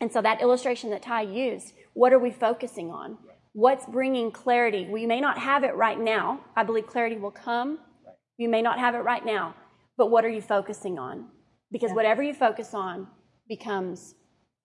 And 0.01 0.13
so 0.13 0.23
that 0.23 0.41
illustration 0.43 0.91
that 0.91 1.03
Ty 1.03 1.23
used, 1.23 1.73
what 1.95 2.13
are 2.13 2.19
we 2.19 2.31
focusing 2.31 2.91
on? 2.91 3.19
What's 3.55 3.87
bringing 3.87 4.31
clarity? 4.31 4.87
We 4.89 5.07
may 5.07 5.21
not 5.21 5.39
have 5.39 5.65
it 5.65 5.75
right 5.75 5.99
now. 5.99 6.41
I 6.55 6.63
believe 6.63 6.87
clarity 6.87 7.17
will 7.17 7.31
come. 7.31 7.79
Right. 8.05 8.15
You 8.37 8.51
may 8.51 8.61
not 8.61 8.79
have 8.79 8.95
it 8.95 8.99
right 8.99 9.25
now, 9.25 9.55
but 9.97 10.11
what 10.11 10.25
are 10.25 10.29
you 10.29 10.43
focusing 10.43 10.99
on? 10.99 11.29
Because 11.73 11.91
yeah. 11.91 11.97
whatever 11.97 12.23
you 12.23 12.35
focus 12.35 12.75
on 12.75 13.09
becomes 13.49 14.15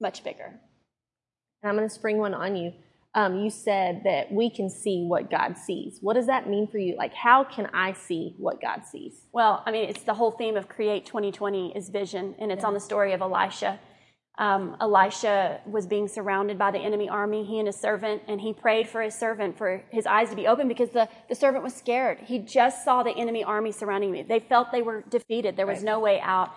much 0.01 0.23
bigger. 0.23 0.59
And 1.63 1.69
I'm 1.69 1.77
going 1.77 1.87
to 1.87 1.93
spring 1.93 2.17
one 2.17 2.33
on 2.33 2.57
you. 2.57 2.73
Um, 3.13 3.39
you 3.39 3.49
said 3.49 4.03
that 4.05 4.31
we 4.31 4.49
can 4.49 4.69
see 4.69 5.03
what 5.05 5.29
God 5.29 5.57
sees. 5.57 5.97
What 5.99 6.13
does 6.13 6.27
that 6.27 6.47
mean 6.47 6.67
for 6.67 6.77
you? 6.77 6.95
Like, 6.95 7.13
how 7.13 7.43
can 7.43 7.67
I 7.73 7.91
see 7.91 8.35
what 8.37 8.61
God 8.61 8.83
sees? 8.89 9.25
Well, 9.33 9.63
I 9.65 9.71
mean, 9.71 9.89
it's 9.89 10.03
the 10.03 10.13
whole 10.13 10.31
theme 10.31 10.55
of 10.55 10.69
Create 10.69 11.05
2020 11.05 11.75
is 11.75 11.89
vision, 11.89 12.35
and 12.39 12.51
it's 12.53 12.61
yeah. 12.61 12.67
on 12.67 12.73
the 12.73 12.79
story 12.79 13.11
of 13.11 13.21
Elisha. 13.21 13.79
Um, 14.37 14.77
Elisha 14.79 15.59
was 15.65 15.85
being 15.85 16.07
surrounded 16.07 16.57
by 16.57 16.71
the 16.71 16.79
enemy 16.79 17.09
army, 17.09 17.43
he 17.43 17.59
and 17.59 17.67
his 17.67 17.75
servant, 17.75 18.23
and 18.27 18.39
he 18.39 18.53
prayed 18.53 18.87
for 18.87 19.01
his 19.01 19.13
servant 19.13 19.57
for 19.57 19.83
his 19.91 20.05
eyes 20.05 20.29
to 20.29 20.35
be 20.35 20.47
open 20.47 20.69
because 20.69 20.89
the, 20.91 21.09
the 21.27 21.35
servant 21.35 21.63
was 21.63 21.75
scared. 21.75 22.19
He 22.21 22.39
just 22.39 22.85
saw 22.85 23.03
the 23.03 23.11
enemy 23.11 23.43
army 23.43 23.73
surrounding 23.73 24.11
me. 24.11 24.23
They 24.23 24.39
felt 24.39 24.71
they 24.71 24.81
were 24.81 25.03
defeated, 25.09 25.57
there 25.57 25.67
was 25.67 25.79
right. 25.79 25.85
no 25.85 25.99
way 25.99 26.21
out. 26.21 26.51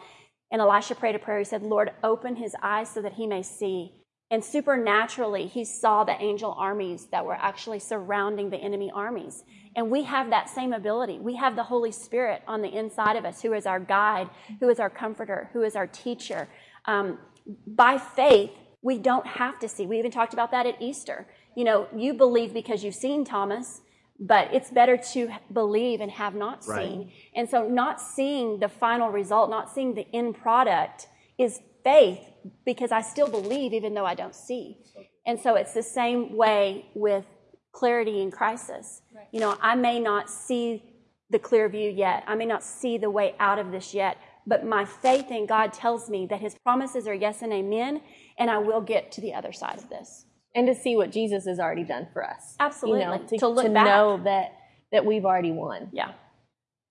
And 0.53 0.61
Elisha 0.61 0.95
prayed 0.95 1.17
a 1.17 1.19
prayer. 1.19 1.39
He 1.41 1.45
said, 1.45 1.63
Lord, 1.63 1.91
open 2.05 2.37
his 2.37 2.55
eyes 2.63 2.89
so 2.89 3.03
that 3.03 3.15
he 3.15 3.27
may 3.27 3.43
see. 3.43 3.93
And 4.31 4.45
supernaturally, 4.45 5.47
he 5.47 5.65
saw 5.65 6.03
the 6.03 6.21
angel 6.21 6.55
armies 6.59 7.07
that 7.13 7.25
were 7.25 7.35
actually 7.35 7.79
surrounding 7.79 8.51
the 8.51 8.57
enemy 8.57 8.91
armies. 8.93 9.45
And 9.77 9.91
we 9.91 10.05
have 10.05 10.31
that 10.31 10.49
same 10.49 10.73
ability. 10.73 11.19
We 11.19 11.37
have 11.37 11.57
the 11.57 11.65
Holy 11.65 11.93
Spirit 11.93 12.43
on 12.47 12.63
the 12.63 12.69
inside 12.69 13.17
of 13.17 13.25
us, 13.25 13.43
who 13.43 13.53
is 13.53 13.67
our 13.67 13.81
guide, 13.81 14.31
who 14.61 14.69
is 14.69 14.81
our 14.81 14.91
comforter, 14.91 15.51
who 15.53 15.63
is 15.63 15.77
our 15.77 15.87
teacher. 15.87 16.49
Um, 16.87 17.19
by 17.67 17.99
faith, 17.99 18.51
we 18.83 18.99
don't 18.99 19.27
have 19.27 19.59
to 19.61 19.69
see. 19.69 19.87
We 19.87 19.99
even 19.99 20.11
talked 20.11 20.33
about 20.33 20.51
that 20.53 20.67
at 20.67 20.81
Easter. 20.81 21.27
You 21.57 21.65
know, 21.65 21.87
you 21.95 22.15
believe 22.15 22.53
because 22.53 22.83
you've 22.83 22.95
seen 22.95 23.25
Thomas, 23.25 23.81
but 24.19 24.53
it's 24.53 24.71
better 24.71 24.97
to 25.13 25.31
believe 25.53 26.01
and 26.01 26.11
have 26.11 26.35
not 26.35 26.65
seen. 26.65 26.99
Right. 26.99 27.13
And 27.35 27.49
so, 27.49 27.69
not 27.69 28.01
seeing 28.01 28.61
the 28.61 28.69
final 28.69 29.11
result, 29.11 29.51
not 29.51 29.73
seeing 29.73 29.95
the 29.95 30.07
end 30.15 30.37
product, 30.37 31.09
is 31.39 31.61
faith 31.85 32.21
because 32.67 32.91
I 32.91 33.03
still 33.03 33.29
believe 33.29 33.73
even 33.73 33.95
though 33.95 34.05
I 34.07 34.15
don't 34.15 34.35
see. 34.35 34.79
And 35.27 35.39
so 35.39 35.55
it's 35.55 35.73
the 35.73 35.83
same 35.83 36.37
way 36.37 36.87
with 36.95 37.25
clarity 37.73 38.21
in 38.21 38.31
crisis. 38.31 39.03
Right. 39.15 39.27
You 39.33 39.41
know, 39.41 39.57
I 39.61 39.75
may 39.75 40.01
not 40.01 40.29
see 40.31 40.83
the 41.31 41.39
clear 41.39 41.69
view 41.69 41.91
yet. 41.91 42.25
I 42.27 42.35
may 42.35 42.47
not 42.47 42.63
see 42.63 42.99
the 42.99 43.11
way 43.11 43.35
out 43.39 43.59
of 43.59 43.71
this 43.71 43.95
yet, 43.95 44.19
but 44.47 44.65
my 44.65 44.85
faith 44.85 45.31
in 45.31 45.47
God 45.47 45.73
tells 45.73 46.11
me 46.11 46.27
that 46.31 46.41
his 46.41 46.55
promises 46.63 47.07
are 47.07 47.15
yes 47.15 47.43
and 47.43 47.53
amen, 47.53 48.03
and 48.39 48.51
I 48.51 48.59
will 48.59 48.81
get 48.81 49.13
to 49.13 49.21
the 49.21 49.35
other 49.35 49.53
side 49.53 49.79
of 49.79 49.89
this. 49.89 50.27
And 50.55 50.67
to 50.67 50.75
see 50.75 50.97
what 50.97 51.11
Jesus 51.11 51.47
has 51.47 51.59
already 51.59 51.83
done 51.85 52.07
for 52.13 52.25
us. 52.25 52.55
Absolutely. 52.61 53.01
You 53.01 53.07
know, 53.07 53.19
to, 53.19 53.39
to, 53.39 53.63
to 53.63 53.69
know 53.69 54.21
that 54.25 54.53
that 54.93 55.05
we've 55.05 55.25
already 55.25 55.51
won. 55.51 55.89
Yeah. 55.93 56.13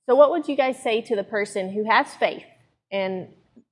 So 0.09 0.15
what 0.15 0.31
would 0.31 0.49
you 0.49 0.57
guys 0.57 0.81
say 0.83 1.01
to 1.01 1.15
the 1.15 1.23
person 1.23 1.71
who 1.71 1.89
has 1.89 2.13
faith 2.15 2.43
and 2.91 3.29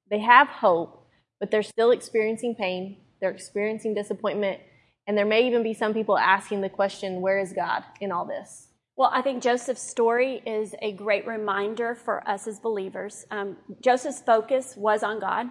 they 0.09 0.19
have 0.19 0.47
hope, 0.47 1.00
but 1.41 1.51
they're 1.51 1.63
still 1.63 1.91
experiencing 1.91 2.55
pain, 2.55 2.97
they're 3.19 3.31
experiencing 3.31 3.95
disappointment, 3.95 4.61
and 5.07 5.17
there 5.17 5.25
may 5.25 5.45
even 5.47 5.63
be 5.63 5.73
some 5.73 5.93
people 5.93 6.17
asking 6.17 6.61
the 6.61 6.69
question, 6.69 7.19
where 7.19 7.39
is 7.39 7.51
God 7.51 7.83
in 7.99 8.11
all 8.11 8.25
this? 8.25 8.67
Well, 8.95 9.09
I 9.11 9.23
think 9.23 9.41
Joseph's 9.41 9.81
story 9.81 10.43
is 10.45 10.75
a 10.81 10.91
great 10.91 11.25
reminder 11.25 11.95
for 11.95 12.27
us 12.29 12.45
as 12.45 12.59
believers. 12.59 13.25
Um, 13.31 13.57
Joseph's 13.83 14.21
focus 14.21 14.75
was 14.77 15.01
on 15.01 15.19
God, 15.19 15.47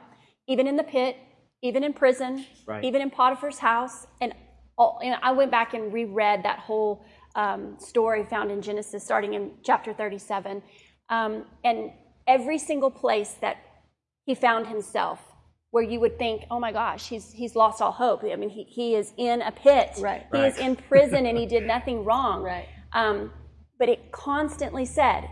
even 0.46 0.68
in 0.68 0.76
the 0.76 0.84
pit, 0.84 1.16
even 1.60 1.82
in 1.82 1.92
prison, 1.92 2.46
right. 2.66 2.84
even 2.84 3.02
in 3.02 3.10
Potiphar's 3.10 3.58
house. 3.58 4.06
And, 4.20 4.34
all, 4.78 5.00
and, 5.02 5.16
I 5.22 5.32
went 5.32 5.50
back 5.50 5.74
and 5.74 5.92
reread 5.92 6.44
that 6.44 6.60
whole 6.60 7.04
um, 7.34 7.76
story 7.80 8.24
found 8.24 8.52
in 8.52 8.62
Genesis, 8.62 9.04
starting 9.04 9.34
in 9.34 9.50
chapter 9.64 9.92
37. 9.92 10.62
Um, 11.08 11.44
and 11.64 11.90
every 12.28 12.58
single 12.58 12.90
place 12.90 13.34
that 13.40 13.56
he 14.26 14.36
found 14.36 14.68
himself, 14.68 15.18
where 15.70 15.84
you 15.84 16.00
would 16.00 16.18
think, 16.18 16.44
oh 16.50 16.58
my 16.58 16.72
gosh, 16.72 17.08
he's, 17.08 17.32
he's 17.32 17.54
lost 17.54 17.80
all 17.80 17.92
hope. 17.92 18.24
I 18.24 18.36
mean, 18.36 18.50
he, 18.50 18.64
he 18.64 18.94
is 18.94 19.12
in 19.16 19.40
a 19.42 19.52
pit. 19.52 19.90
Right. 20.00 20.26
He 20.32 20.38
right. 20.38 20.52
is 20.52 20.58
in 20.58 20.76
prison 20.76 21.26
and 21.26 21.38
he 21.38 21.46
did 21.46 21.64
nothing 21.64 22.04
wrong. 22.04 22.42
Right. 22.42 22.66
Um, 22.92 23.32
but 23.78 23.88
it 23.88 24.10
constantly 24.10 24.84
said 24.84 25.28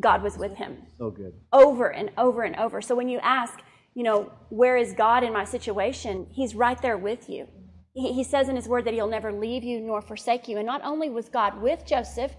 God 0.00 0.22
was 0.22 0.38
with 0.38 0.56
him. 0.56 0.78
So 0.98 1.10
good. 1.10 1.34
Over 1.52 1.92
and 1.92 2.10
over 2.16 2.42
and 2.42 2.56
over. 2.56 2.80
So 2.80 2.94
when 2.94 3.08
you 3.08 3.18
ask, 3.18 3.60
you 3.94 4.02
know, 4.02 4.32
where 4.48 4.78
is 4.78 4.94
God 4.94 5.22
in 5.22 5.32
my 5.32 5.44
situation? 5.44 6.26
He's 6.32 6.54
right 6.54 6.80
there 6.80 6.96
with 6.96 7.28
you. 7.28 7.46
He, 7.92 8.14
he 8.14 8.24
says 8.24 8.48
in 8.48 8.56
his 8.56 8.66
word 8.66 8.86
that 8.86 8.94
he'll 8.94 9.06
never 9.06 9.30
leave 9.30 9.62
you 9.62 9.78
nor 9.78 10.00
forsake 10.00 10.48
you. 10.48 10.56
And 10.56 10.66
not 10.66 10.82
only 10.82 11.10
was 11.10 11.28
God 11.28 11.60
with 11.60 11.84
Joseph, 11.84 12.32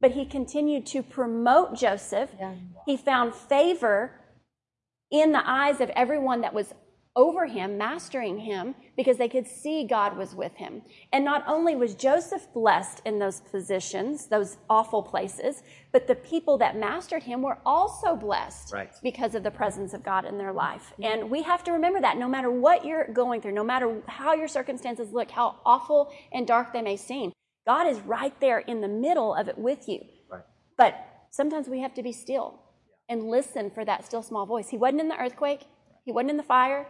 but 0.00 0.12
he 0.12 0.26
continued 0.26 0.86
to 0.86 1.02
promote 1.02 1.74
Joseph. 1.74 2.30
Yeah. 2.38 2.54
He 2.84 2.98
found 2.98 3.34
favor 3.34 4.20
in 5.10 5.32
the 5.32 5.42
eyes 5.48 5.80
of 5.80 5.88
everyone 5.90 6.42
that 6.42 6.52
was 6.52 6.74
over 7.16 7.46
him, 7.46 7.76
mastering 7.76 8.38
him, 8.38 8.74
because 8.96 9.16
they 9.16 9.28
could 9.28 9.46
see 9.46 9.84
God 9.84 10.16
was 10.16 10.34
with 10.34 10.54
him. 10.54 10.82
And 11.12 11.24
not 11.24 11.44
only 11.46 11.74
was 11.74 11.94
Joseph 11.94 12.46
blessed 12.54 13.02
in 13.04 13.18
those 13.18 13.40
positions, 13.40 14.26
those 14.26 14.58
awful 14.70 15.02
places, 15.02 15.62
but 15.92 16.06
the 16.06 16.14
people 16.14 16.58
that 16.58 16.76
mastered 16.76 17.22
him 17.22 17.42
were 17.42 17.58
also 17.66 18.14
blessed 18.14 18.72
right. 18.72 18.94
because 19.02 19.34
of 19.34 19.42
the 19.42 19.50
presence 19.50 19.94
of 19.94 20.02
God 20.04 20.24
in 20.24 20.38
their 20.38 20.52
life. 20.52 20.92
Mm-hmm. 20.92 21.04
And 21.04 21.30
we 21.30 21.42
have 21.42 21.64
to 21.64 21.72
remember 21.72 22.00
that 22.00 22.18
no 22.18 22.28
matter 22.28 22.50
what 22.50 22.84
you're 22.84 23.08
going 23.12 23.40
through, 23.40 23.52
no 23.52 23.64
matter 23.64 24.00
how 24.06 24.34
your 24.34 24.48
circumstances 24.48 25.12
look, 25.12 25.30
how 25.30 25.56
awful 25.66 26.12
and 26.32 26.46
dark 26.46 26.72
they 26.72 26.82
may 26.82 26.96
seem, 26.96 27.32
God 27.66 27.86
is 27.86 28.00
right 28.00 28.38
there 28.40 28.60
in 28.60 28.80
the 28.80 28.88
middle 28.88 29.34
of 29.34 29.48
it 29.48 29.58
with 29.58 29.88
you. 29.88 30.04
Right. 30.30 30.42
But 30.76 30.94
sometimes 31.30 31.68
we 31.68 31.80
have 31.80 31.94
to 31.94 32.02
be 32.02 32.12
still 32.12 32.60
and 33.08 33.28
listen 33.28 33.70
for 33.70 33.84
that 33.84 34.04
still 34.04 34.22
small 34.22 34.46
voice. 34.46 34.68
He 34.68 34.76
wasn't 34.76 35.00
in 35.00 35.08
the 35.08 35.20
earthquake, 35.20 35.64
he 36.04 36.12
wasn't 36.12 36.30
in 36.30 36.36
the 36.36 36.42
fire, 36.42 36.86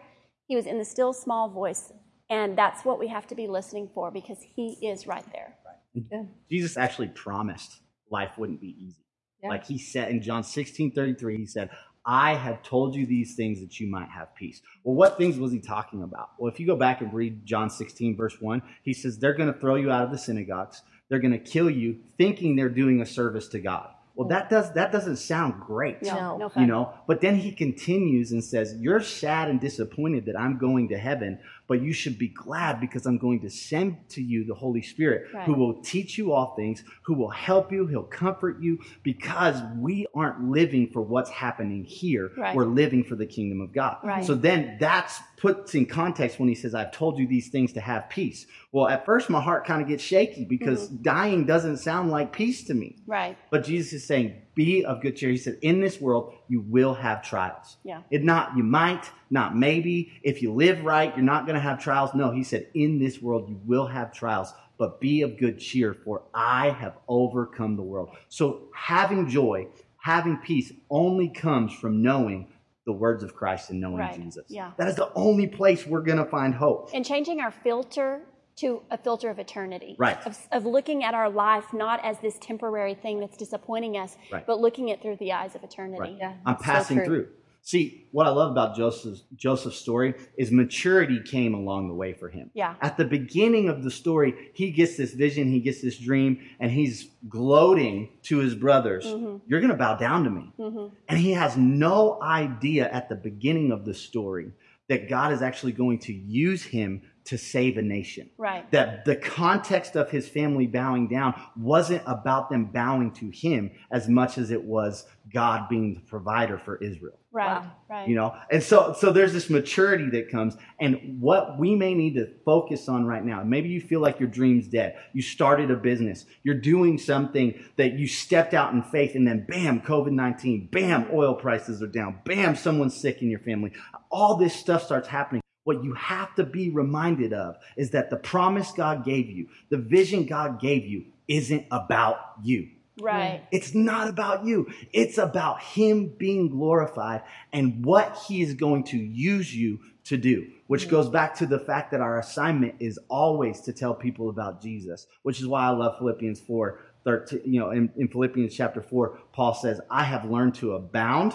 he 0.48 0.56
was 0.56 0.66
in 0.66 0.78
the 0.78 0.84
still 0.84 1.12
small 1.12 1.48
voice. 1.48 1.92
And 2.30 2.58
that's 2.58 2.84
what 2.84 2.98
we 2.98 3.08
have 3.08 3.26
to 3.28 3.34
be 3.34 3.46
listening 3.46 3.88
for 3.94 4.10
because 4.10 4.38
he 4.42 4.76
is 4.82 5.06
right 5.06 5.24
there. 5.32 5.54
Right. 5.64 6.04
Yeah. 6.10 6.22
Jesus 6.50 6.76
actually 6.76 7.08
promised 7.08 7.80
life 8.10 8.32
wouldn't 8.36 8.60
be 8.60 8.74
easy. 8.78 9.04
Yeah. 9.42 9.50
Like 9.50 9.66
he 9.66 9.78
said 9.78 10.10
in 10.10 10.20
John 10.20 10.42
16 10.42 10.92
33, 10.92 11.36
he 11.36 11.46
said, 11.46 11.70
I 12.04 12.34
have 12.34 12.62
told 12.62 12.94
you 12.94 13.06
these 13.06 13.34
things 13.34 13.60
that 13.60 13.78
you 13.78 13.86
might 13.86 14.08
have 14.08 14.34
peace. 14.34 14.62
Well, 14.82 14.94
what 14.94 15.18
things 15.18 15.38
was 15.38 15.52
he 15.52 15.60
talking 15.60 16.02
about? 16.02 16.30
Well, 16.38 16.50
if 16.50 16.58
you 16.58 16.66
go 16.66 16.76
back 16.76 17.02
and 17.02 17.12
read 17.12 17.44
John 17.44 17.68
16, 17.68 18.16
verse 18.16 18.36
1, 18.40 18.62
he 18.82 18.94
says, 18.94 19.18
They're 19.18 19.34
going 19.34 19.52
to 19.52 19.58
throw 19.58 19.74
you 19.74 19.90
out 19.90 20.04
of 20.04 20.10
the 20.10 20.18
synagogues. 20.18 20.82
They're 21.08 21.18
going 21.18 21.32
to 21.32 21.38
kill 21.38 21.68
you, 21.70 21.98
thinking 22.16 22.56
they're 22.56 22.68
doing 22.68 23.00
a 23.00 23.06
service 23.06 23.48
to 23.48 23.60
God. 23.60 23.90
Well, 24.18 24.26
that 24.30 24.50
does 24.50 24.72
that 24.72 24.90
doesn't 24.90 25.18
sound 25.18 25.60
great. 25.60 26.02
No, 26.02 26.36
no 26.38 26.50
you 26.56 26.66
know. 26.66 26.92
But 27.06 27.20
then 27.20 27.36
he 27.36 27.52
continues 27.52 28.32
and 28.32 28.42
says, 28.42 28.74
"You're 28.76 29.00
sad 29.00 29.48
and 29.48 29.60
disappointed 29.60 30.26
that 30.26 30.36
I'm 30.36 30.58
going 30.58 30.88
to 30.88 30.98
heaven, 30.98 31.38
but 31.68 31.82
you 31.82 31.92
should 31.92 32.18
be 32.18 32.28
glad 32.28 32.80
because 32.80 33.06
I'm 33.06 33.18
going 33.18 33.40
to 33.42 33.50
send 33.50 34.08
to 34.10 34.22
you 34.22 34.44
the 34.44 34.54
Holy 34.54 34.82
Spirit 34.82 35.28
right. 35.32 35.44
who 35.44 35.54
will 35.54 35.80
teach 35.82 36.16
you 36.18 36.32
all 36.32 36.54
things, 36.56 36.82
who 37.02 37.14
will 37.14 37.30
help 37.30 37.70
you, 37.70 37.86
he'll 37.86 38.02
comfort 38.02 38.60
you 38.60 38.78
because 39.02 39.60
we 39.76 40.06
aren't 40.14 40.50
living 40.50 40.90
for 40.90 41.02
what's 41.02 41.30
happening 41.30 41.84
here. 41.84 42.32
Right. 42.36 42.56
We're 42.56 42.64
living 42.64 43.04
for 43.04 43.14
the 43.14 43.26
kingdom 43.26 43.60
of 43.60 43.72
God. 43.72 43.98
Right. 44.02 44.24
So 44.24 44.34
then 44.34 44.78
that's 44.80 45.20
puts 45.36 45.74
in 45.74 45.86
context 45.86 46.40
when 46.40 46.48
he 46.48 46.54
says, 46.54 46.74
I've 46.74 46.90
told 46.90 47.18
you 47.18 47.26
these 47.28 47.48
things 47.48 47.72
to 47.74 47.80
have 47.80 48.08
peace. 48.08 48.46
Well, 48.72 48.88
at 48.88 49.04
first 49.04 49.30
my 49.30 49.40
heart 49.40 49.64
kind 49.66 49.80
of 49.80 49.88
gets 49.88 50.02
shaky 50.02 50.44
because 50.44 50.88
mm-hmm. 50.88 51.02
dying 51.02 51.46
doesn't 51.46 51.76
sound 51.76 52.10
like 52.10 52.32
peace 52.32 52.64
to 52.64 52.74
me. 52.74 52.96
Right. 53.06 53.36
But 53.50 53.64
Jesus 53.64 53.92
is 53.92 54.06
saying, 54.06 54.42
be 54.58 54.84
of 54.84 55.00
good 55.00 55.14
cheer. 55.14 55.30
He 55.30 55.36
said, 55.36 55.56
in 55.62 55.80
this 55.80 56.00
world, 56.00 56.34
you 56.48 56.60
will 56.60 56.92
have 56.92 57.22
trials. 57.22 57.76
Yeah. 57.84 58.02
It 58.10 58.24
not, 58.24 58.56
you 58.56 58.64
might, 58.64 59.08
not 59.30 59.56
maybe. 59.56 60.12
If 60.24 60.42
you 60.42 60.52
live 60.52 60.82
right, 60.82 61.14
you're 61.14 61.24
not 61.24 61.46
going 61.46 61.54
to 61.54 61.60
have 61.60 61.80
trials. 61.80 62.10
No, 62.12 62.32
he 62.32 62.42
said, 62.42 62.66
in 62.74 62.98
this 62.98 63.22
world, 63.22 63.48
you 63.48 63.60
will 63.64 63.86
have 63.86 64.12
trials, 64.12 64.52
but 64.76 65.00
be 65.00 65.22
of 65.22 65.38
good 65.38 65.60
cheer, 65.60 65.94
for 65.94 66.24
I 66.34 66.70
have 66.70 66.98
overcome 67.06 67.76
the 67.76 67.84
world. 67.84 68.10
So 68.28 68.62
having 68.74 69.28
joy, 69.28 69.68
having 69.98 70.38
peace 70.38 70.72
only 70.90 71.28
comes 71.28 71.72
from 71.72 72.02
knowing 72.02 72.48
the 72.84 72.92
words 72.92 73.22
of 73.22 73.36
Christ 73.36 73.70
and 73.70 73.80
knowing 73.80 73.98
right. 73.98 74.20
Jesus. 74.20 74.46
Yeah. 74.48 74.72
That 74.76 74.88
is 74.88 74.96
the 74.96 75.12
only 75.14 75.46
place 75.46 75.86
we're 75.86 76.02
going 76.02 76.18
to 76.18 76.24
find 76.24 76.52
hope. 76.52 76.90
And 76.92 77.04
changing 77.04 77.38
our 77.40 77.52
filter 77.52 78.22
to 78.58 78.82
a 78.90 78.98
filter 78.98 79.30
of 79.30 79.38
eternity. 79.38 79.96
Right. 79.98 80.18
Of, 80.26 80.38
of, 80.52 80.66
looking 80.66 81.04
at 81.04 81.14
our 81.14 81.30
life 81.30 81.72
not 81.72 82.04
as 82.04 82.18
this 82.20 82.36
temporary 82.40 82.94
thing 82.94 83.20
that's 83.20 83.36
disappointing 83.36 83.96
us, 83.96 84.16
right. 84.32 84.46
but 84.46 84.60
looking 84.60 84.88
it 84.88 85.00
through 85.00 85.16
the 85.16 85.32
eyes 85.32 85.54
of 85.54 85.62
eternity. 85.62 86.00
Right. 86.00 86.16
Yeah, 86.18 86.34
I'm 86.44 86.56
passing 86.56 86.98
so 86.98 87.04
through. 87.04 87.28
See, 87.62 88.06
what 88.12 88.26
I 88.26 88.30
love 88.30 88.50
about 88.50 88.76
Joseph's, 88.76 89.24
Joseph's 89.36 89.76
story 89.76 90.14
is 90.38 90.50
maturity 90.50 91.20
came 91.22 91.54
along 91.54 91.88
the 91.88 91.94
way 91.94 92.14
for 92.14 92.30
him. 92.30 92.50
Yeah. 92.54 92.76
At 92.80 92.96
the 92.96 93.04
beginning 93.04 93.68
of 93.68 93.84
the 93.84 93.90
story, 93.90 94.50
he 94.54 94.70
gets 94.70 94.96
this 94.96 95.12
vision, 95.12 95.48
he 95.48 95.60
gets 95.60 95.82
this 95.82 95.98
dream, 95.98 96.40
and 96.60 96.70
he's 96.70 97.10
gloating 97.28 98.08
to 98.22 98.38
his 98.38 98.54
brothers, 98.54 99.04
mm-hmm. 99.04 99.36
You're 99.46 99.60
going 99.60 99.72
to 99.72 99.76
bow 99.76 99.96
down 99.96 100.24
to 100.24 100.30
me. 100.30 100.52
Mm-hmm. 100.58 100.94
And 101.08 101.18
he 101.18 101.32
has 101.32 101.56
no 101.56 102.18
idea 102.22 102.88
at 102.90 103.08
the 103.08 103.16
beginning 103.16 103.70
of 103.70 103.84
the 103.84 103.94
story 103.94 104.52
that 104.88 105.08
God 105.08 105.32
is 105.32 105.42
actually 105.42 105.72
going 105.72 105.98
to 106.00 106.12
use 106.14 106.62
him 106.64 107.02
to 107.28 107.36
save 107.36 107.76
a 107.76 107.82
nation. 107.82 108.30
Right. 108.38 108.70
That 108.70 109.04
the 109.04 109.16
context 109.16 109.96
of 109.96 110.10
his 110.10 110.26
family 110.28 110.66
bowing 110.66 111.08
down 111.08 111.38
wasn't 111.56 112.02
about 112.06 112.48
them 112.48 112.66
bowing 112.66 113.12
to 113.12 113.28
him 113.28 113.70
as 113.90 114.08
much 114.08 114.38
as 114.38 114.50
it 114.50 114.64
was 114.64 115.06
God 115.32 115.68
being 115.68 115.94
the 115.94 116.00
provider 116.00 116.56
for 116.56 116.76
Israel. 116.76 117.18
Right. 117.30 117.60
Wow. 117.60 117.72
Right. 117.90 118.08
You 118.08 118.14
know, 118.14 118.34
and 118.50 118.62
so 118.62 118.94
so 118.98 119.12
there's 119.12 119.34
this 119.34 119.50
maturity 119.50 120.08
that 120.10 120.30
comes, 120.30 120.56
and 120.80 121.20
what 121.20 121.58
we 121.58 121.74
may 121.74 121.92
need 121.92 122.14
to 122.14 122.32
focus 122.46 122.88
on 122.88 123.04
right 123.04 123.22
now. 123.22 123.44
Maybe 123.44 123.68
you 123.68 123.82
feel 123.82 124.00
like 124.00 124.18
your 124.18 124.30
dream's 124.30 124.66
dead. 124.66 124.96
You 125.12 125.20
started 125.20 125.70
a 125.70 125.76
business. 125.76 126.24
You're 126.42 126.54
doing 126.54 126.96
something 126.96 127.62
that 127.76 127.92
you 127.92 128.06
stepped 128.06 128.54
out 128.54 128.72
in 128.72 128.82
faith, 128.82 129.14
and 129.14 129.28
then 129.28 129.44
bam, 129.46 129.82
COVID 129.82 130.12
nineteen. 130.12 130.68
Bam, 130.72 131.08
oil 131.12 131.34
prices 131.34 131.82
are 131.82 131.86
down. 131.86 132.20
Bam, 132.24 132.56
someone's 132.56 132.98
sick 132.98 133.20
in 133.20 133.28
your 133.28 133.40
family. 133.40 133.72
All 134.10 134.36
this 134.36 134.54
stuff 134.54 134.82
starts 134.82 135.08
happening 135.08 135.42
what 135.68 135.84
you 135.84 135.92
have 135.92 136.34
to 136.34 136.44
be 136.44 136.70
reminded 136.70 137.34
of 137.34 137.58
is 137.76 137.90
that 137.90 138.08
the 138.08 138.16
promise 138.16 138.72
God 138.72 139.04
gave 139.04 139.28
you, 139.28 139.48
the 139.68 139.76
vision 139.76 140.24
God 140.24 140.58
gave 140.58 140.86
you, 140.86 141.04
isn't 141.28 141.66
about 141.70 142.16
you. 142.42 142.70
Right. 143.02 143.42
It's 143.52 143.74
not 143.74 144.08
about 144.08 144.46
you. 144.46 144.72
It's 144.94 145.18
about 145.18 145.62
Him 145.62 146.14
being 146.16 146.48
glorified 146.48 147.20
and 147.52 147.84
what 147.84 148.18
He 148.26 148.40
is 148.40 148.54
going 148.54 148.84
to 148.84 148.96
use 148.96 149.54
you 149.54 149.80
to 150.04 150.16
do, 150.16 150.46
which 150.68 150.88
goes 150.88 151.10
back 151.10 151.34
to 151.34 151.46
the 151.46 151.58
fact 151.58 151.90
that 151.90 152.00
our 152.00 152.18
assignment 152.18 152.76
is 152.80 152.98
always 153.10 153.60
to 153.60 153.74
tell 153.74 153.92
people 153.92 154.30
about 154.30 154.62
Jesus, 154.62 155.06
which 155.22 155.38
is 155.38 155.46
why 155.46 155.66
I 155.66 155.70
love 155.70 155.98
Philippians 155.98 156.40
4. 156.40 156.80
13, 157.04 157.42
you 157.44 157.60
know, 157.60 157.70
in, 157.72 157.90
in 157.96 158.08
Philippians 158.08 158.54
chapter 158.54 158.80
4, 158.80 159.18
Paul 159.32 159.52
says, 159.52 159.82
I 159.90 160.04
have 160.04 160.24
learned 160.24 160.54
to 160.56 160.72
abound 160.72 161.34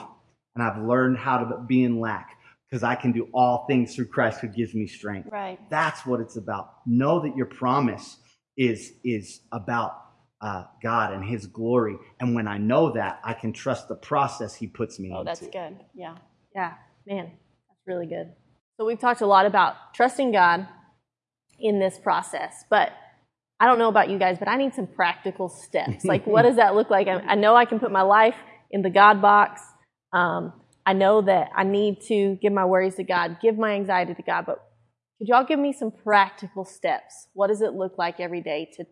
and 0.55 0.63
I've 0.63 0.83
learned 0.83 1.17
how 1.17 1.37
to 1.37 1.57
be 1.67 1.83
in 1.83 1.99
lack 1.99 2.37
because 2.73 2.83
I 2.83 2.95
can 2.95 3.11
do 3.11 3.27
all 3.35 3.67
things 3.67 3.93
through 3.93 4.07
Christ 4.07 4.39
who 4.39 4.47
gives 4.47 4.73
me 4.73 4.87
strength. 4.87 5.29
Right. 5.31 5.59
That's 5.69 6.07
what 6.07 6.19
it's 6.19 6.37
about. 6.37 6.71
Know 6.87 7.19
that 7.19 7.37
your 7.37 7.45
promise 7.45 8.17
is 8.57 8.93
is 9.03 9.41
about 9.51 9.91
uh, 10.41 10.63
God 10.81 11.13
and 11.13 11.23
His 11.23 11.45
glory, 11.45 11.97
and 12.19 12.33
when 12.33 12.47
I 12.47 12.57
know 12.57 12.93
that, 12.93 13.19
I 13.23 13.35
can 13.35 13.53
trust 13.53 13.89
the 13.89 13.95
process 13.95 14.55
He 14.55 14.65
puts 14.65 14.99
me 14.99 15.09
into. 15.09 15.17
oh, 15.17 15.21
into. 15.21 15.29
that's 15.29 15.47
good. 15.53 15.85
Yeah. 15.93 16.15
Yeah, 16.55 16.73
man, 17.05 17.25
that's 17.25 17.79
really 17.85 18.07
good. 18.07 18.33
So 18.79 18.87
we've 18.87 18.99
talked 18.99 19.21
a 19.21 19.27
lot 19.27 19.45
about 19.45 19.75
trusting 19.93 20.31
God 20.31 20.67
in 21.59 21.79
this 21.79 21.99
process, 21.99 22.65
but 22.71 22.91
I 23.59 23.67
don't 23.67 23.77
know 23.77 23.87
about 23.87 24.09
you 24.09 24.17
guys, 24.17 24.39
but 24.39 24.47
I 24.47 24.57
need 24.57 24.73
some 24.73 24.87
practical 24.87 25.47
steps. 25.47 26.05
Like, 26.05 26.25
what 26.25 26.41
does 26.41 26.55
that 26.55 26.73
look 26.73 26.89
like? 26.89 27.07
I, 27.07 27.19
I 27.19 27.35
know 27.35 27.55
I 27.55 27.65
can 27.65 27.79
put 27.79 27.91
my 27.91 28.01
life 28.01 28.35
in 28.71 28.81
the 28.81 28.89
God 28.89 29.21
box. 29.21 29.61
Um, 30.11 30.53
I 30.85 30.93
know 30.93 31.21
that 31.21 31.49
I 31.55 31.63
need 31.63 32.01
to 32.07 32.37
give 32.41 32.53
my 32.53 32.65
worries 32.65 32.95
to 32.95 33.03
God, 33.03 33.37
give 33.41 33.57
my 33.57 33.73
anxiety 33.73 34.13
to 34.13 34.21
God, 34.21 34.45
but 34.45 34.59
could 35.17 35.27
y'all 35.27 35.45
give 35.45 35.59
me 35.59 35.71
some 35.71 35.91
practical 35.91 36.65
steps? 36.65 37.27
What 37.33 37.47
does 37.47 37.61
it 37.61 37.73
look 37.73 37.97
like 37.97 38.19
every 38.19 38.41
day 38.41 38.69
to, 38.73 38.83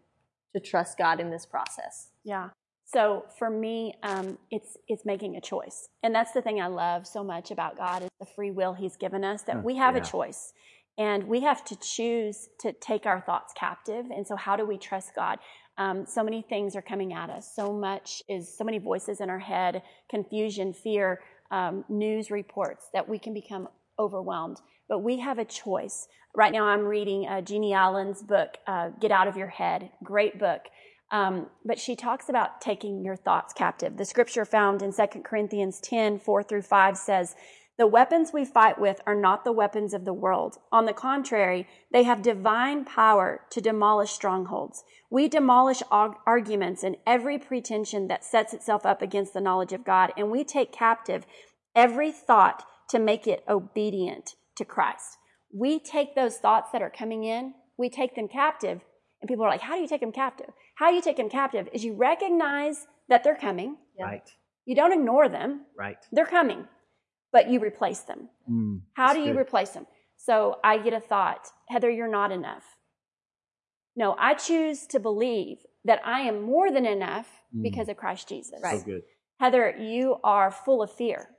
to 0.55 0.65
trust 0.65 0.97
God 0.97 1.19
in 1.19 1.29
this 1.29 1.45
process? 1.45 2.09
Yeah. 2.23 2.49
So 2.85 3.25
for 3.37 3.49
me, 3.49 3.93
um, 4.03 4.37
it's 4.49 4.77
it's 4.87 5.05
making 5.05 5.37
a 5.37 5.41
choice, 5.41 5.87
and 6.03 6.13
that's 6.13 6.33
the 6.33 6.41
thing 6.41 6.61
I 6.61 6.67
love 6.67 7.07
so 7.07 7.23
much 7.23 7.49
about 7.49 7.77
God 7.77 8.03
is 8.03 8.09
the 8.19 8.25
free 8.25 8.51
will 8.51 8.73
He's 8.73 8.97
given 8.97 9.23
us 9.23 9.43
that 9.43 9.63
we 9.63 9.77
have 9.77 9.95
yeah. 9.95 10.01
a 10.01 10.05
choice, 10.05 10.51
and 10.97 11.23
we 11.25 11.41
have 11.41 11.63
to 11.65 11.77
choose 11.77 12.49
to 12.59 12.73
take 12.73 13.05
our 13.05 13.21
thoughts 13.21 13.53
captive. 13.55 14.05
And 14.13 14.27
so, 14.27 14.35
how 14.35 14.57
do 14.57 14.65
we 14.65 14.77
trust 14.77 15.15
God? 15.15 15.39
Um, 15.77 16.05
so 16.05 16.21
many 16.21 16.41
things 16.41 16.75
are 16.75 16.81
coming 16.81 17.13
at 17.13 17.29
us. 17.29 17.53
So 17.55 17.71
much 17.71 18.21
is 18.27 18.55
so 18.57 18.65
many 18.65 18.77
voices 18.77 19.21
in 19.21 19.29
our 19.29 19.39
head, 19.39 19.83
confusion, 20.09 20.73
fear, 20.73 21.21
um, 21.51 21.85
news 21.89 22.31
reports 22.31 22.87
that 22.93 23.07
we 23.07 23.19
can 23.19 23.33
become 23.33 23.67
overwhelmed. 23.99 24.57
But 24.89 24.99
we 24.99 25.19
have 25.19 25.37
a 25.37 25.45
choice. 25.45 26.07
Right 26.35 26.51
now, 26.51 26.65
I'm 26.65 26.81
reading 26.81 27.27
uh, 27.27 27.41
Jennie 27.41 27.73
Allen's 27.73 28.23
book, 28.23 28.57
uh, 28.67 28.89
"Get 28.99 29.11
Out 29.11 29.27
of 29.27 29.37
Your 29.37 29.47
Head." 29.47 29.91
Great 30.03 30.39
book. 30.39 30.61
Um, 31.11 31.47
but 31.65 31.77
she 31.77 31.95
talks 31.95 32.29
about 32.29 32.61
taking 32.61 33.03
your 33.03 33.17
thoughts 33.17 33.53
captive. 33.53 33.97
The 33.97 34.05
scripture 34.05 34.45
found 34.45 34.81
in 34.81 34.93
2 34.93 35.21
Corinthians 35.23 35.81
10, 35.81 36.19
4 36.19 36.43
through 36.43 36.61
5 36.61 36.97
says, 36.97 37.35
The 37.81 37.87
weapons 37.87 38.29
we 38.31 38.45
fight 38.45 38.79
with 38.79 39.01
are 39.07 39.15
not 39.15 39.43
the 39.43 39.51
weapons 39.51 39.95
of 39.95 40.05
the 40.05 40.13
world. 40.13 40.59
On 40.71 40.85
the 40.85 40.93
contrary, 40.93 41.67
they 41.91 42.03
have 42.03 42.21
divine 42.21 42.85
power 42.85 43.41
to 43.49 43.59
demolish 43.59 44.11
strongholds. 44.11 44.83
We 45.09 45.27
demolish 45.27 45.81
arguments 45.89 46.83
and 46.83 46.95
every 47.07 47.39
pretension 47.39 48.07
that 48.07 48.23
sets 48.23 48.53
itself 48.53 48.85
up 48.85 49.01
against 49.01 49.33
the 49.33 49.41
knowledge 49.41 49.73
of 49.73 49.83
God, 49.83 50.13
and 50.15 50.29
we 50.29 50.43
take 50.43 50.71
captive 50.71 51.25
every 51.75 52.11
thought 52.11 52.63
to 52.89 52.99
make 52.99 53.25
it 53.25 53.43
obedient 53.49 54.35
to 54.57 54.63
Christ. 54.63 55.17
We 55.51 55.79
take 55.79 56.13
those 56.13 56.37
thoughts 56.37 56.69
that 56.73 56.83
are 56.83 56.91
coming 56.91 57.23
in, 57.23 57.55
we 57.79 57.89
take 57.89 58.13
them 58.13 58.27
captive, 58.27 58.81
and 59.23 59.27
people 59.27 59.43
are 59.43 59.49
like, 59.49 59.61
How 59.61 59.73
do 59.73 59.81
you 59.81 59.87
take 59.87 60.01
them 60.01 60.11
captive? 60.11 60.51
How 60.75 60.91
do 60.91 60.95
you 60.95 61.01
take 61.01 61.17
them 61.17 61.29
captive 61.29 61.67
is 61.73 61.83
you 61.83 61.95
recognize 61.95 62.85
that 63.09 63.23
they're 63.23 63.35
coming. 63.35 63.77
Right. 63.99 64.29
You 64.65 64.75
don't 64.75 64.93
ignore 64.93 65.27
them. 65.29 65.65
Right. 65.75 65.97
They're 66.11 66.27
coming, 66.27 66.67
but 67.31 67.49
you 67.49 67.59
replace 67.59 68.01
them. 68.01 68.29
Mm, 68.49 68.81
How 68.93 69.13
do 69.13 69.19
you 69.19 69.33
good. 69.33 69.41
replace 69.41 69.69
them? 69.71 69.87
So 70.17 70.59
I 70.63 70.77
get 70.77 70.93
a 70.93 70.99
thought, 70.99 71.47
Heather, 71.69 71.89
you're 71.89 72.07
not 72.07 72.31
enough. 72.31 72.63
No, 73.95 74.15
I 74.19 74.33
choose 74.35 74.85
to 74.87 74.99
believe 74.99 75.57
that 75.85 76.01
I 76.05 76.21
am 76.21 76.43
more 76.43 76.71
than 76.71 76.85
enough 76.85 77.27
mm. 77.55 77.63
because 77.63 77.89
of 77.89 77.97
Christ 77.97 78.29
Jesus. 78.29 78.59
Right. 78.63 78.79
So 78.79 78.85
good. 78.85 79.01
Heather, 79.39 79.75
you 79.79 80.17
are 80.23 80.51
full 80.51 80.83
of 80.83 80.91
fear. 80.91 81.29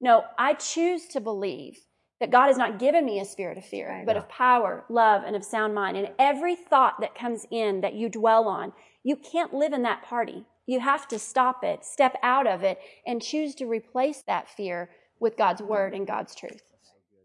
No, 0.00 0.24
I 0.36 0.54
choose 0.54 1.06
to 1.08 1.20
believe 1.20 1.78
that 2.18 2.30
God 2.30 2.48
has 2.48 2.56
not 2.56 2.78
given 2.78 3.04
me 3.04 3.20
a 3.20 3.24
spirit 3.24 3.56
of 3.56 3.64
fear, 3.64 3.88
right. 3.88 4.06
but 4.06 4.16
of 4.16 4.28
power, 4.28 4.84
love, 4.88 5.22
and 5.24 5.36
of 5.36 5.44
sound 5.44 5.74
mind. 5.74 5.96
And 5.96 6.10
every 6.18 6.56
thought 6.56 7.00
that 7.00 7.14
comes 7.14 7.46
in 7.50 7.80
that 7.80 7.94
you 7.94 8.08
dwell 8.08 8.48
on, 8.48 8.72
you 9.04 9.16
can't 9.16 9.54
live 9.54 9.72
in 9.72 9.82
that 9.82 10.02
party. 10.02 10.44
You 10.66 10.80
have 10.80 11.08
to 11.08 11.18
stop 11.18 11.64
it, 11.64 11.84
step 11.84 12.16
out 12.22 12.46
of 12.46 12.62
it, 12.62 12.78
and 13.06 13.22
choose 13.22 13.54
to 13.56 13.66
replace 13.66 14.22
that 14.22 14.48
fear 14.48 14.90
with 15.22 15.36
God's 15.36 15.62
word 15.62 15.94
and 15.94 16.06
God's 16.06 16.34
truth. 16.34 16.60